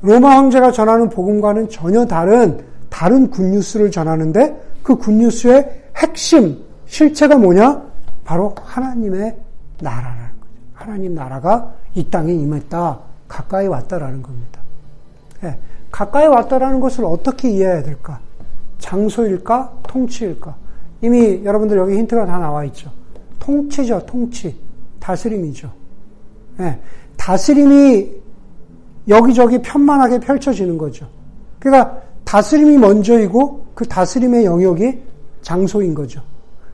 로마 0.00 0.36
황제가 0.36 0.72
전하는 0.72 1.08
복음과는 1.08 1.68
전혀 1.68 2.04
다른, 2.06 2.60
다른 2.88 3.30
굿뉴스를 3.30 3.90
전하는데 3.90 4.60
그 4.82 4.96
굿뉴스의 4.96 5.82
핵심, 5.96 6.58
실체가 6.86 7.36
뭐냐? 7.36 7.82
바로 8.24 8.54
하나님의 8.62 9.36
나라라는 9.80 10.40
거죠. 10.40 10.52
하나님 10.72 11.14
나라가 11.14 11.72
이 11.94 12.08
땅에 12.10 12.32
임했다. 12.32 12.98
가까이 13.28 13.66
왔다라는 13.66 14.22
겁니다. 14.22 14.63
예, 15.94 15.96
가까이 15.96 16.26
왔다라는 16.26 16.80
것을 16.80 17.04
어떻게 17.04 17.50
이해해야 17.50 17.82
될까? 17.82 18.18
장소일까? 18.78 19.72
통치일까? 19.86 20.56
이미 21.02 21.44
여러분들 21.44 21.76
여기 21.78 21.96
힌트가 21.96 22.26
다 22.26 22.38
나와 22.38 22.64
있죠. 22.64 22.90
통치죠, 23.38 24.04
통치. 24.06 24.56
다스림이죠. 24.98 25.70
예, 26.60 26.78
다스림이 27.16 28.10
여기저기 29.06 29.60
편만하게 29.60 30.18
펼쳐지는 30.20 30.78
거죠. 30.78 31.06
그러니까 31.58 32.00
다스림이 32.24 32.78
먼저이고 32.78 33.66
그 33.74 33.86
다스림의 33.86 34.44
영역이 34.44 34.98
장소인 35.42 35.94
거죠. 35.94 36.22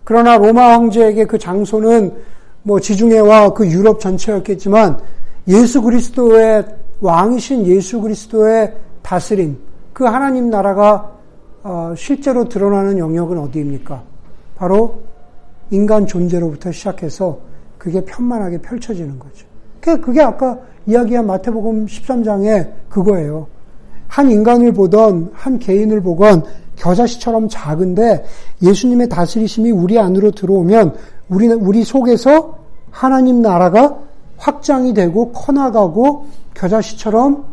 그러나 0.04 0.38
로마 0.38 0.72
황제에게 0.72 1.26
그 1.26 1.38
장소는 1.38 2.14
뭐 2.62 2.78
지중해와 2.78 3.52
그 3.52 3.66
유럽 3.68 4.00
전체였겠지만 4.00 5.00
예수 5.48 5.82
그리스도의 5.82 6.64
왕이신 7.00 7.66
예수 7.66 8.00
그리스도의 8.00 8.74
다스림, 9.02 9.58
그 9.92 10.04
하나님 10.04 10.50
나라가 10.50 11.12
어, 11.62 11.92
실제로 11.96 12.48
드러나는 12.48 12.98
영역은 12.98 13.38
어디입니까? 13.38 14.02
바로 14.56 15.02
인간 15.70 16.06
존재로부터 16.06 16.72
시작해서 16.72 17.38
그게 17.78 18.04
편만하게 18.04 18.58
펼쳐지는 18.58 19.18
거죠. 19.18 19.46
그게 19.80 20.20
아까 20.20 20.58
이야기한 20.86 21.26
마태복음 21.26 21.86
13장에 21.86 22.70
그거예요. 22.88 23.46
한 24.08 24.30
인간을 24.30 24.72
보던 24.72 25.30
한 25.32 25.58
개인을 25.58 26.02
보건 26.02 26.42
겨자씨처럼 26.76 27.48
작은데 27.48 28.24
예수님의 28.62 29.08
다스리심이 29.08 29.70
우리 29.70 29.98
안으로 29.98 30.32
들어오면 30.32 30.96
우리는 31.28 31.56
우리 31.56 31.84
속에서 31.84 32.58
하나님 32.90 33.40
나라가 33.40 33.98
확장이 34.36 34.94
되고 34.94 35.32
커나가고 35.32 36.26
겨자씨처럼 36.54 37.44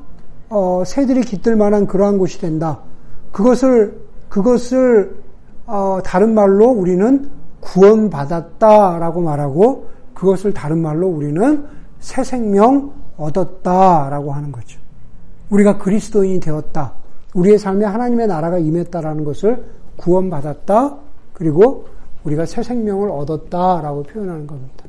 어, 0.50 0.84
새들이 0.86 1.22
깃들 1.22 1.56
만한 1.56 1.88
그러한 1.88 2.18
곳이 2.18 2.40
된다. 2.40 2.80
그것을 3.32 4.00
그것을 4.30 5.16
어, 5.66 6.00
다른 6.04 6.34
말로 6.34 6.70
우리는 6.70 7.30
구원받았다라고 7.60 9.22
말하고 9.22 9.88
그것을 10.14 10.54
다른 10.54 10.80
말로 10.80 11.08
우리는 11.08 11.66
새 12.00 12.24
생명 12.24 12.94
얻었다라고 13.18 14.32
하는 14.32 14.52
거죠. 14.52 14.80
우리가 15.50 15.78
그리스도인이 15.78 16.40
되었다. 16.40 16.94
우리의 17.34 17.58
삶에 17.58 17.86
하나님의 17.86 18.28
나라가 18.28 18.58
임했다라는 18.58 19.24
것을 19.24 19.64
구원받았다. 19.98 20.96
그리고 21.34 21.86
우리가 22.24 22.46
새 22.46 22.64
생명을 22.64 23.10
얻었다라고 23.10 24.04
표현하는 24.04 24.48
겁니다. 24.48 24.86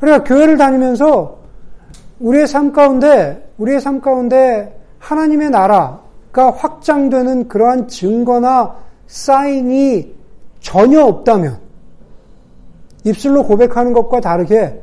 그러니까 0.00 0.24
교회를 0.24 0.56
다니면서 0.56 1.38
우리의 2.20 2.46
삶 2.46 2.72
가운데 2.72 3.52
우리의 3.58 3.80
삶 3.80 4.00
가운데 4.00 4.83
하나님의 5.04 5.50
나라가 5.50 6.50
확장되는 6.56 7.48
그러한 7.48 7.88
증거나 7.88 8.74
사인이 9.06 10.14
전혀 10.60 11.04
없다면 11.04 11.58
입술로 13.04 13.44
고백하는 13.44 13.92
것과 13.92 14.20
다르게 14.22 14.80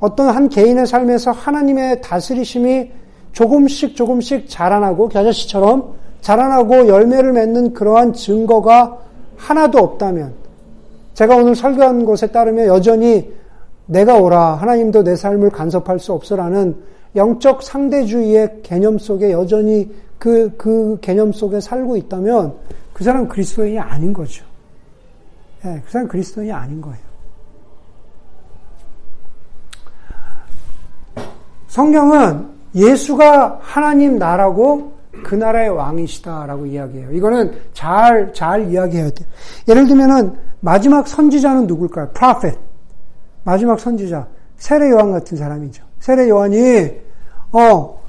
어떤 0.00 0.30
한 0.30 0.48
개인의 0.48 0.86
삶에서 0.86 1.32
하나님의 1.32 2.00
다스리심이 2.00 2.90
조금씩 3.32 3.94
조금씩 3.94 4.48
자라나고 4.48 5.08
겨자씨처럼 5.10 5.94
자라나고 6.22 6.88
열매를 6.88 7.32
맺는 7.32 7.74
그러한 7.74 8.14
증거가 8.14 8.98
하나도 9.36 9.78
없다면 9.78 10.32
제가 11.12 11.36
오늘 11.36 11.54
설교한 11.54 12.06
것에 12.06 12.28
따르면 12.28 12.68
여전히 12.68 13.30
내가 13.86 14.18
오라 14.18 14.54
하나님도 14.54 15.04
내 15.04 15.14
삶을 15.14 15.50
간섭할 15.50 15.98
수 15.98 16.12
없어라는 16.12 16.74
영적 17.14 17.62
상대주의의 17.62 18.60
개념 18.62 18.98
속에 18.98 19.32
여전히 19.32 19.92
그, 20.18 20.54
그 20.56 20.98
개념 21.00 21.32
속에 21.32 21.60
살고 21.60 21.96
있다면 21.96 22.54
그 22.92 23.04
사람 23.04 23.28
그리스도인이 23.28 23.78
아닌 23.78 24.12
거죠. 24.12 24.44
예, 25.64 25.82
그 25.84 25.90
사람 25.90 26.08
그리스도인이 26.08 26.52
아닌 26.52 26.80
거예요. 26.80 27.12
성경은 31.68 32.48
예수가 32.74 33.60
하나님 33.62 34.18
나라고 34.18 34.92
그 35.24 35.34
나라의 35.34 35.70
왕이시다라고 35.70 36.66
이야기해요. 36.66 37.12
이거는 37.12 37.52
잘, 37.72 38.32
잘 38.32 38.70
이야기해야 38.70 39.10
돼요. 39.10 39.28
예를 39.68 39.86
들면은 39.86 40.36
마지막 40.60 41.06
선지자는 41.08 41.66
누굴까요? 41.66 42.10
프라펫. 42.12 42.58
마지막 43.44 43.78
선지자. 43.80 44.26
세례 44.56 44.90
요한 44.90 45.10
같은 45.10 45.36
사람이죠. 45.36 45.82
세례 46.02 46.28
요한이, 46.28 46.90
어, 47.52 48.00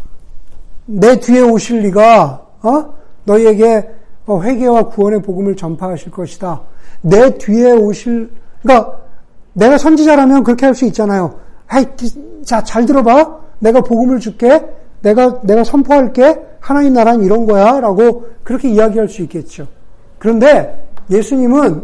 내 0.87 1.19
뒤에 1.19 1.41
오실 1.41 1.81
리가, 1.81 2.43
어, 2.63 2.93
너희에게 3.23 3.87
어, 4.25 4.41
회개와 4.41 4.87
구원의 4.87 5.21
복음을 5.21 5.55
전파하실 5.55 6.11
것이다. 6.11 6.59
내 7.01 7.37
뒤에 7.37 7.73
오실, 7.73 8.31
그러니까 8.63 8.97
내가 9.53 9.77
선지자라면 9.77 10.43
그렇게 10.43 10.65
할 10.65 10.73
수 10.73 10.85
있잖아요. 10.85 11.35
자, 12.43 12.63
잘 12.63 12.83
들어봐. 12.87 13.39
내가 13.59 13.81
복음을 13.81 14.19
줄게. 14.19 14.65
내가, 15.03 15.39
내가 15.43 15.63
선포할게. 15.63 16.41
하나님 16.59 16.93
나라는 16.93 17.23
이런 17.23 17.45
거야. 17.45 17.79
라고 17.79 18.25
그렇게 18.43 18.69
이야기할 18.69 19.07
수 19.07 19.21
있겠죠. 19.21 19.67
그런데 20.17 20.83
예수님은 21.11 21.83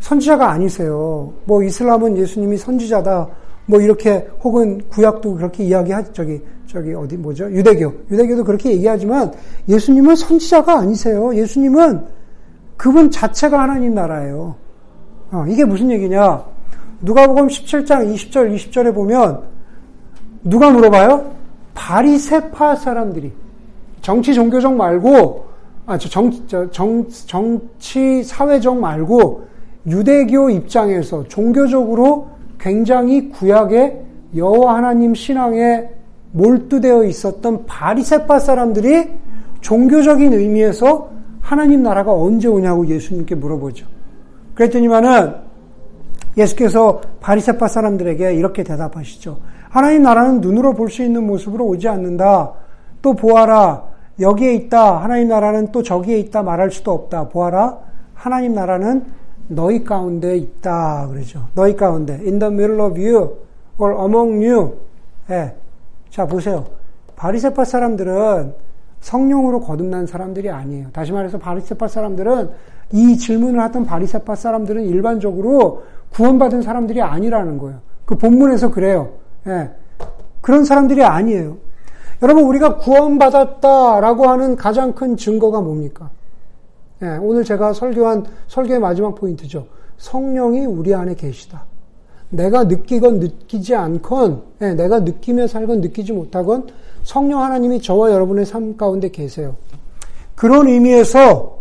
선지자가 0.00 0.50
아니세요. 0.50 1.32
뭐 1.44 1.62
이슬람은 1.62 2.18
예수님이 2.18 2.58
선지자다. 2.58 3.28
뭐 3.68 3.80
이렇게 3.82 4.26
혹은 4.42 4.80
구약도 4.88 5.34
그렇게 5.34 5.62
이야기하죠. 5.64 6.12
저기, 6.14 6.40
저기 6.66 6.94
어디 6.94 7.18
뭐죠? 7.18 7.44
유대교. 7.50 7.92
유대교도 8.10 8.42
그렇게 8.42 8.70
얘기하지만 8.72 9.30
예수님은 9.68 10.16
선지자가 10.16 10.78
아니세요. 10.78 11.34
예수님은 11.34 12.06
그분 12.78 13.10
자체가 13.10 13.60
하나님 13.60 13.94
나라예요. 13.94 14.56
어, 15.30 15.44
이게 15.46 15.66
무슨 15.66 15.90
얘기냐? 15.90 16.42
누가복음 17.02 17.48
17장 17.48 18.14
20절 18.14 18.54
20절에 18.56 18.94
보면 18.94 19.42
누가 20.44 20.70
물어봐요? 20.70 21.30
바리세파 21.74 22.74
사람들이 22.76 23.30
정치 24.00 24.32
종교적 24.32 24.74
말고 24.74 25.46
아, 25.84 25.98
저 25.98 26.08
정, 26.08 26.32
저 26.46 26.70
정, 26.70 27.06
정치 27.26 28.22
사회적 28.22 28.78
말고 28.78 29.46
유대교 29.86 30.48
입장에서 30.48 31.22
종교적으로 31.28 32.37
굉장히 32.58 33.30
구약의 33.30 34.02
여호와 34.36 34.76
하나님 34.76 35.14
신앙에 35.14 35.88
몰두되어 36.32 37.04
있었던 37.04 37.66
바리세파 37.66 38.38
사람들이 38.38 39.08
종교적인 39.60 40.32
의미에서 40.32 41.10
하나님 41.40 41.82
나라가 41.82 42.12
언제 42.12 42.48
오냐고 42.48 42.86
예수님께 42.86 43.34
물어보죠. 43.34 43.86
그랬더니만은 44.54 45.34
예수께서 46.36 47.00
바리세파 47.20 47.68
사람들에게 47.68 48.34
이렇게 48.34 48.62
대답하시죠. 48.62 49.38
하나님 49.70 50.02
나라는 50.02 50.40
눈으로 50.40 50.74
볼 50.74 50.88
수 50.88 51.02
있는 51.02 51.26
모습으로 51.26 51.66
오지 51.66 51.88
않는다. 51.88 52.52
또 53.02 53.14
보아라. 53.14 53.84
여기에 54.20 54.54
있다. 54.54 55.02
하나님 55.02 55.28
나라는 55.28 55.72
또 55.72 55.82
저기에 55.82 56.18
있다 56.18 56.42
말할 56.42 56.70
수도 56.70 56.92
없다. 56.92 57.28
보아라. 57.28 57.78
하나님 58.14 58.54
나라는 58.54 59.04
너희 59.48 59.82
가운데 59.82 60.36
있다 60.36 61.08
그러죠. 61.08 61.48
너희 61.54 61.74
가운데 61.74 62.14
in 62.14 62.38
the 62.38 62.52
middle 62.52 62.80
of 62.80 63.00
you 63.00 63.36
or 63.78 63.94
among 64.00 64.46
you. 64.46 64.76
예. 65.30 65.54
자 66.10 66.26
보세요. 66.26 66.66
바리새파 67.16 67.64
사람들은 67.64 68.54
성령으로 69.00 69.60
거듭난 69.60 70.06
사람들이 70.06 70.50
아니에요. 70.50 70.88
다시 70.92 71.12
말해서 71.12 71.38
바리새파 71.38 71.88
사람들은 71.88 72.50
이 72.92 73.16
질문을 73.16 73.60
하던 73.60 73.86
바리새파 73.86 74.34
사람들은 74.34 74.84
일반적으로 74.84 75.82
구원받은 76.12 76.62
사람들이 76.62 77.02
아니라는 77.02 77.58
거예요. 77.58 77.80
그 78.04 78.16
본문에서 78.16 78.70
그래요. 78.70 79.10
예. 79.46 79.70
그런 80.40 80.64
사람들이 80.64 81.02
아니에요. 81.04 81.56
여러분 82.22 82.44
우리가 82.44 82.76
구원받았다라고 82.78 84.28
하는 84.28 84.56
가장 84.56 84.92
큰 84.92 85.16
증거가 85.16 85.60
뭡니까? 85.60 86.10
예, 87.02 87.16
오늘 87.20 87.44
제가 87.44 87.72
설교한 87.72 88.26
설교의 88.48 88.80
마지막 88.80 89.14
포인트죠. 89.14 89.66
성령이 89.98 90.66
우리 90.66 90.94
안에 90.94 91.14
계시다. 91.14 91.64
내가 92.30 92.64
느끼건 92.64 93.20
느끼지 93.20 93.74
않건, 93.74 94.42
예, 94.62 94.74
내가 94.74 95.00
느끼며 95.00 95.46
살건 95.46 95.80
느끼지 95.80 96.12
못하건 96.12 96.68
성령 97.02 97.42
하나님이 97.42 97.80
저와 97.80 98.10
여러분의 98.10 98.44
삶 98.44 98.76
가운데 98.76 99.10
계세요. 99.10 99.56
그런 100.34 100.68
의미에서 100.68 101.58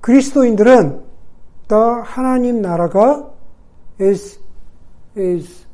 그리스도인들은 0.00 1.00
the 1.68 1.82
하나님 2.04 2.62
나라가 2.62 3.30
is 4.00 4.38
is 5.16 5.66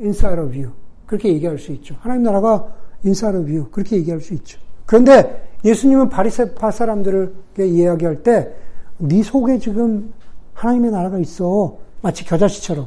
inside 0.00 0.40
of 0.40 0.56
you. 0.56 0.70
그렇게 1.06 1.28
얘기할 1.30 1.58
수 1.58 1.72
있죠. 1.72 1.96
하나님 2.00 2.22
나라가 2.22 2.72
inside 3.04 3.38
of 3.38 3.50
you. 3.50 3.68
그렇게 3.70 3.96
얘기할 3.96 4.20
수 4.20 4.34
있죠. 4.34 4.58
그런데 4.86 5.45
예수님은 5.66 6.08
바리새파 6.08 6.70
사람들에게 6.70 7.66
이야기할 7.66 8.22
때 8.22 8.66
네 8.98 9.22
속에 9.22 9.58
지금 9.58 10.12
하나님의 10.54 10.90
나라가 10.90 11.18
있어. 11.18 11.76
마치 12.02 12.24
겨자씨처럼. 12.24 12.86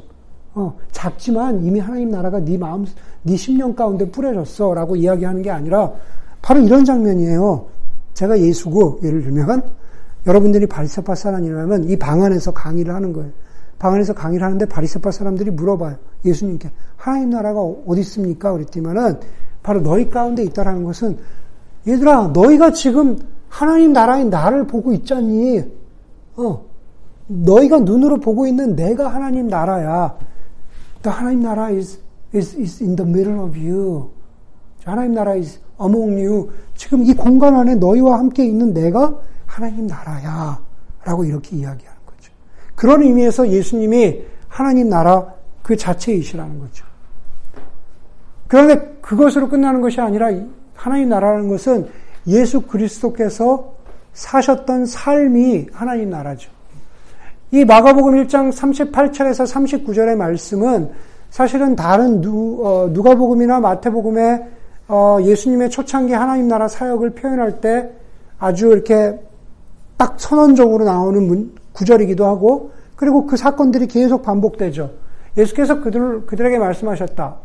어, 0.55 0.75
작지만 0.91 1.63
이미 1.63 1.79
하나님 1.79 2.09
나라가 2.09 2.39
네 2.39 2.57
마음, 2.57 2.85
네 3.21 3.35
심령 3.35 3.75
가운데 3.75 4.09
뿌려졌어 4.09 4.73
라고 4.73 4.95
이야기하는 4.95 5.41
게 5.41 5.51
아니라 5.51 5.91
바로 6.41 6.59
이런 6.61 6.83
장면이에요. 6.83 7.67
제가 8.15 8.39
예수고 8.39 8.99
예를 9.03 9.21
들면 9.21 9.61
여러분들이 10.25 10.65
바리새파 10.65 11.15
사람이라면 11.15 11.89
이 11.89 11.95
방 11.97 12.23
안에서 12.23 12.51
강의를 12.53 12.93
하는 12.93 13.13
거예요. 13.13 13.31
방 13.77 13.93
안에서 13.93 14.13
강의를 14.13 14.43
하는데 14.45 14.65
바리새파 14.65 15.11
사람들이 15.11 15.51
물어봐요. 15.51 15.95
예수님께 16.25 16.71
하나님 16.97 17.29
나라가 17.29 17.61
어디 17.61 18.01
있습니까? 18.01 18.51
그랬더니만은 18.51 19.19
바로 19.61 19.81
너희 19.81 20.09
가운데 20.09 20.43
있다라는 20.43 20.83
것은 20.83 21.17
얘들아, 21.87 22.27
너희가 22.33 22.71
지금 22.71 23.19
하나님 23.47 23.93
나라의 23.93 24.25
나를 24.25 24.67
보고 24.67 24.93
있잖니. 24.93 25.63
어. 26.35 26.65
너희가 27.27 27.79
눈으로 27.79 28.19
보고 28.19 28.47
있는 28.47 28.75
내가 28.75 29.07
하나님 29.07 29.47
나라야. 29.47 30.17
The 31.03 31.15
하나님 31.15 31.41
나라 31.41 31.65
is, 31.65 31.99
is, 32.33 32.57
is 32.59 32.83
in 32.83 32.95
the 32.95 33.09
middle 33.09 33.39
of 33.39 33.57
you. 33.57 34.09
하나님 34.83 35.13
나라 35.13 35.31
is 35.33 35.59
among 35.81 36.23
you. 36.23 36.49
지금 36.75 37.03
이 37.03 37.13
공간 37.13 37.55
안에 37.55 37.75
너희와 37.75 38.17
함께 38.17 38.45
있는 38.45 38.73
내가 38.73 39.19
하나님 39.45 39.87
나라야. 39.87 40.59
라고 41.03 41.23
이렇게 41.23 41.55
이야기하는 41.55 41.99
거죠. 42.05 42.31
그런 42.75 43.03
의미에서 43.03 43.49
예수님이 43.49 44.21
하나님 44.47 44.89
나라 44.89 45.33
그 45.61 45.77
자체이시라는 45.77 46.59
거죠. 46.59 46.85
그런데 48.47 48.97
그것으로 49.01 49.49
끝나는 49.49 49.81
것이 49.81 50.01
아니라 50.01 50.31
하나님 50.79 51.09
나라라는 51.09 51.49
것은 51.49 51.87
예수 52.25 52.61
그리스도께서 52.61 53.73
사셨던 54.13 54.85
삶이 54.85 55.67
하나님 55.73 56.09
나라죠. 56.09 56.49
이 57.51 57.65
마가복음 57.65 58.13
1장 58.23 58.51
38절에서 58.51 59.43
39절의 59.83 60.15
말씀은 60.15 60.89
사실은 61.29 61.75
다른 61.75 62.21
누, 62.21 62.65
어, 62.65 62.91
가복음이나 62.93 63.59
마태복음의 63.59 64.45
어, 64.87 65.17
예수님의 65.21 65.69
초창기 65.69 66.13
하나님 66.13 66.47
나라 66.47 66.67
사역을 66.67 67.11
표현할 67.11 67.59
때 67.59 67.91
아주 68.39 68.67
이렇게 68.67 69.19
딱 69.97 70.15
선언적으로 70.17 70.85
나오는 70.85 71.27
문, 71.27 71.55
구절이기도 71.73 72.25
하고 72.25 72.71
그리고 72.95 73.25
그 73.25 73.35
사건들이 73.35 73.87
계속 73.87 74.23
반복되죠. 74.23 74.91
예수께서 75.37 75.81
그들, 75.81 76.25
그들에게 76.25 76.57
말씀하셨다. 76.57 77.35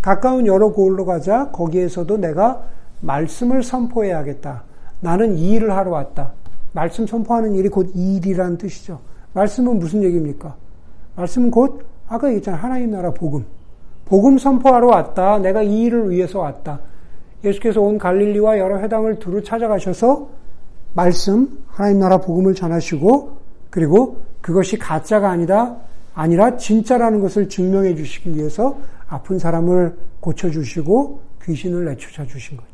가까운 0.00 0.46
여러 0.46 0.70
고을로 0.70 1.04
가자. 1.06 1.50
거기에서도 1.50 2.18
내가 2.18 2.62
말씀을 3.04 3.62
선포해야겠다. 3.62 4.64
나는 5.00 5.36
이 5.36 5.52
일을 5.52 5.76
하러 5.76 5.90
왔다. 5.90 6.32
말씀 6.72 7.06
선포하는 7.06 7.54
일이 7.54 7.68
곧 7.68 7.90
이 7.94 8.16
일이라는 8.16 8.58
뜻이죠. 8.58 9.00
말씀은 9.34 9.78
무슨 9.78 10.02
얘기입니까? 10.02 10.56
말씀은 11.16 11.50
곧 11.50 11.84
아까 12.08 12.28
얘기했잖아요. 12.28 12.60
하나님 12.60 12.90
나라 12.90 13.12
복음. 13.12 13.44
복음 14.06 14.38
선포하러 14.38 14.88
왔다. 14.88 15.38
내가 15.38 15.62
이 15.62 15.82
일을 15.82 16.10
위해서 16.10 16.40
왔다. 16.40 16.80
예수께서 17.42 17.80
온 17.80 17.98
갈릴리와 17.98 18.58
여러 18.58 18.78
회당을 18.80 19.18
두루 19.18 19.42
찾아가셔서 19.42 20.28
말씀, 20.94 21.58
하나님 21.68 22.00
나라 22.00 22.18
복음을 22.18 22.54
전하시고 22.54 23.36
그리고 23.70 24.18
그것이 24.40 24.78
가짜가 24.78 25.30
아니다. 25.30 25.76
아니라 26.14 26.56
진짜라는 26.56 27.20
것을 27.20 27.48
증명해 27.48 27.96
주시기 27.96 28.34
위해서 28.36 28.76
아픈 29.08 29.38
사람을 29.38 29.96
고쳐 30.20 30.48
주시고 30.50 31.20
귀신을 31.42 31.84
내쫓아 31.86 32.24
주신 32.24 32.56
거죠. 32.56 32.73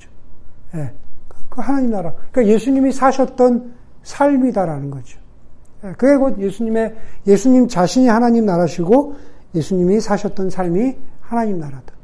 예. 0.74 0.92
그 1.48 1.60
하나님 1.60 1.90
나라. 1.90 2.12
그러니까 2.30 2.54
예수님이 2.54 2.92
사셨던 2.92 3.74
삶이다라는 4.02 4.90
거죠. 4.90 5.18
예. 5.84 5.92
그게 5.92 6.16
곧 6.16 6.38
예수님의, 6.38 6.94
예수님 7.26 7.68
자신이 7.68 8.08
하나님 8.08 8.46
나라시고 8.46 9.16
예수님이 9.54 10.00
사셨던 10.00 10.50
삶이 10.50 10.96
하나님 11.20 11.58
나라다. 11.58 11.94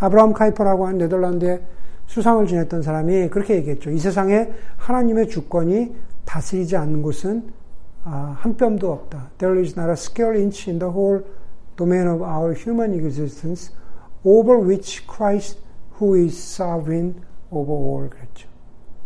아브라함 0.00 0.32
카이퍼라고 0.32 0.86
하는 0.86 0.98
네덜란드의 0.98 1.60
수상을 2.06 2.46
지냈던 2.46 2.82
사람이 2.82 3.28
그렇게 3.28 3.56
얘기했죠. 3.56 3.90
이 3.90 3.98
세상에 3.98 4.50
하나님의 4.76 5.28
주권이 5.28 5.94
다스리지 6.24 6.76
않는 6.76 7.02
곳은 7.02 7.52
아, 8.04 8.36
한 8.38 8.56
뼘도 8.56 8.90
없다. 8.90 9.30
There 9.38 9.60
is 9.60 9.78
not 9.78 9.90
a 9.90 9.92
square 9.92 10.38
inch 10.38 10.70
in 10.70 10.78
the 10.78 10.90
whole 10.90 11.22
domain 11.76 12.08
of 12.08 12.22
our 12.22 12.54
human 12.54 12.94
existence 12.94 13.70
over 14.24 14.58
which 14.58 15.06
Christ, 15.06 15.58
who 15.98 16.14
is 16.14 16.36
sovereign, 16.36 17.14
over 17.50 18.08
그랬죠. 18.08 18.48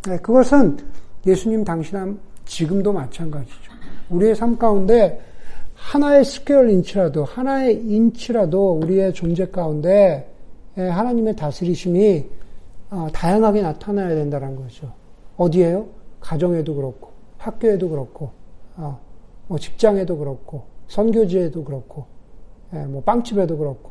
네, 0.07 0.17
그것은 0.19 0.79
예수님 1.27 1.65
당신은 1.65 2.19
지금도 2.45 2.93
마찬가지죠. 2.93 3.73
우리의 4.11 4.35
삶 4.35 4.59
가운데 4.59 5.21
하나의 5.75 6.25
square 6.25 6.65
inch라도 6.65 7.25
하나의 7.25 7.83
인치라도 7.85 8.79
우리의 8.83 9.13
존재 9.15 9.47
가운데 9.47 10.29
예, 10.79 10.83
하나님의 10.83 11.37
다스리심이 11.37 12.25
어, 12.91 13.09
다양하게 13.13 13.63
나타나야 13.63 14.09
된다는 14.15 14.57
거죠. 14.57 14.93
어디에요? 15.37 15.87
가정에도 16.21 16.75
그렇고 16.75 17.11
학교에도 17.39 17.89
그렇고 17.89 18.31
어, 18.77 18.99
뭐 19.49 19.59
직장에도 19.59 20.17
그렇고 20.17 20.65
선교지에도 20.89 21.65
그렇고 21.65 22.07
예, 22.75 22.79
뭐 22.85 23.03
빵집에도 23.03 23.57
그렇고 23.59 23.91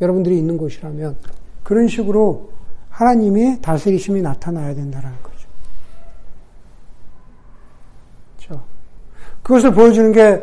여러분들이 0.00 0.36
있는 0.38 0.56
곳이라면 0.56 1.16
그런 1.62 1.88
식으로 1.88 2.50
하나님의 2.92 3.60
다스리심이 3.62 4.22
나타나야 4.22 4.74
된다는 4.74 5.10
거죠. 5.22 5.48
그렇죠. 8.36 8.62
그것을 9.42 9.72
보여주는 9.72 10.12
게 10.12 10.42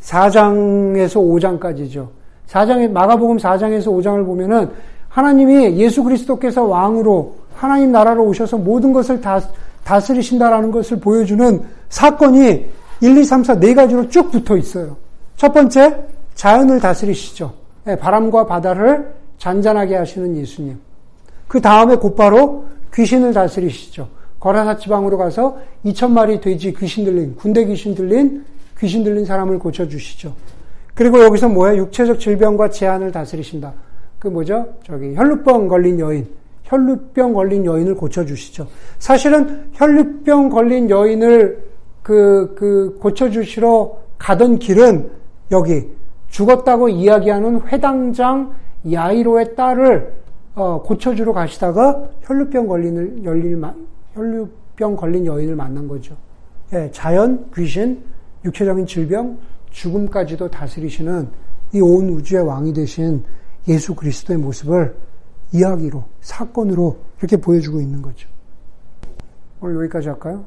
4장에서 0.00 1.16
5장까지죠. 1.16 2.08
4장에 2.48 2.90
마가복음 2.90 3.38
4장에서 3.38 3.86
5장을 3.86 4.24
보면은 4.24 4.70
하나님이 5.08 5.76
예수 5.78 6.04
그리스도께서 6.04 6.62
왕으로 6.62 7.34
하나님 7.54 7.90
나라로 7.90 8.24
오셔서 8.26 8.58
모든 8.58 8.92
것을 8.92 9.20
다 9.20 9.40
다스리신다라는 9.82 10.70
것을 10.70 11.00
보여주는 11.00 11.62
사건이 11.88 12.66
1, 13.00 13.16
2, 13.16 13.24
3, 13.24 13.42
4, 13.42 13.58
네 13.58 13.72
가지로 13.72 14.08
쭉 14.08 14.30
붙어 14.30 14.56
있어요. 14.56 14.96
첫 15.36 15.52
번째, 15.52 16.04
자연을 16.34 16.80
다스리시죠. 16.80 17.52
예, 17.88 17.96
바람과 17.96 18.46
바다를 18.46 19.14
잔잔하게 19.38 19.96
하시는 19.96 20.36
예수님. 20.36 20.85
그 21.48 21.60
다음에 21.60 21.96
곧바로 21.96 22.66
귀신을 22.92 23.32
다스리시죠. 23.32 24.08
거라사 24.40 24.76
지방으로 24.76 25.18
가서 25.18 25.58
2천 25.84 26.10
마리 26.10 26.40
돼지 26.40 26.72
귀신 26.74 27.04
들린 27.04 27.36
군대 27.36 27.64
귀신 27.64 27.94
들린 27.94 28.44
귀신 28.78 29.04
들린 29.04 29.24
사람을 29.24 29.58
고쳐 29.58 29.88
주시죠. 29.88 30.34
그리고 30.94 31.22
여기서 31.22 31.48
뭐예요? 31.48 31.82
육체적 31.82 32.20
질병과 32.20 32.70
재한을 32.70 33.12
다스리신다. 33.12 33.72
그 34.18 34.28
뭐죠? 34.28 34.66
저기 34.84 35.14
혈루병 35.14 35.68
걸린 35.68 36.00
여인, 36.00 36.26
혈루병 36.64 37.32
걸린 37.32 37.64
여인을 37.64 37.94
고쳐 37.94 38.24
주시죠. 38.24 38.66
사실은 38.98 39.68
혈루병 39.74 40.48
걸린 40.48 40.88
여인을 40.88 41.64
그, 42.02 42.54
그 42.56 42.98
고쳐 43.00 43.30
주시러 43.30 43.96
가던 44.18 44.58
길은 44.58 45.10
여기 45.52 45.88
죽었다고 46.30 46.88
이야기하는 46.88 47.62
회당장 47.66 48.54
야이로의 48.90 49.54
딸을 49.54 50.12
어, 50.56 50.80
고쳐주러 50.82 51.32
가시다가 51.34 52.08
혈루병 52.22 52.66
걸린 52.66 53.22
열릴 53.24 53.62
혈루병 54.14 54.96
걸린 54.96 55.26
여인을 55.26 55.54
만난 55.54 55.86
거죠. 55.86 56.16
예, 56.72 56.90
자연, 56.92 57.48
귀신, 57.54 58.02
육체적인 58.44 58.86
질병, 58.86 59.38
죽음까지도 59.70 60.50
다스리시는 60.50 61.28
이 61.74 61.80
온 61.80 62.08
우주의 62.08 62.42
왕이 62.42 62.72
되신 62.72 63.22
예수 63.68 63.94
그리스도의 63.94 64.38
모습을 64.38 64.96
이야기로, 65.52 66.02
사건으로 66.22 66.96
이렇게 67.18 67.36
보여주고 67.36 67.80
있는 67.80 68.00
거죠. 68.00 68.28
오늘 69.60 69.76
여기까지 69.76 70.08
할까요? 70.08 70.42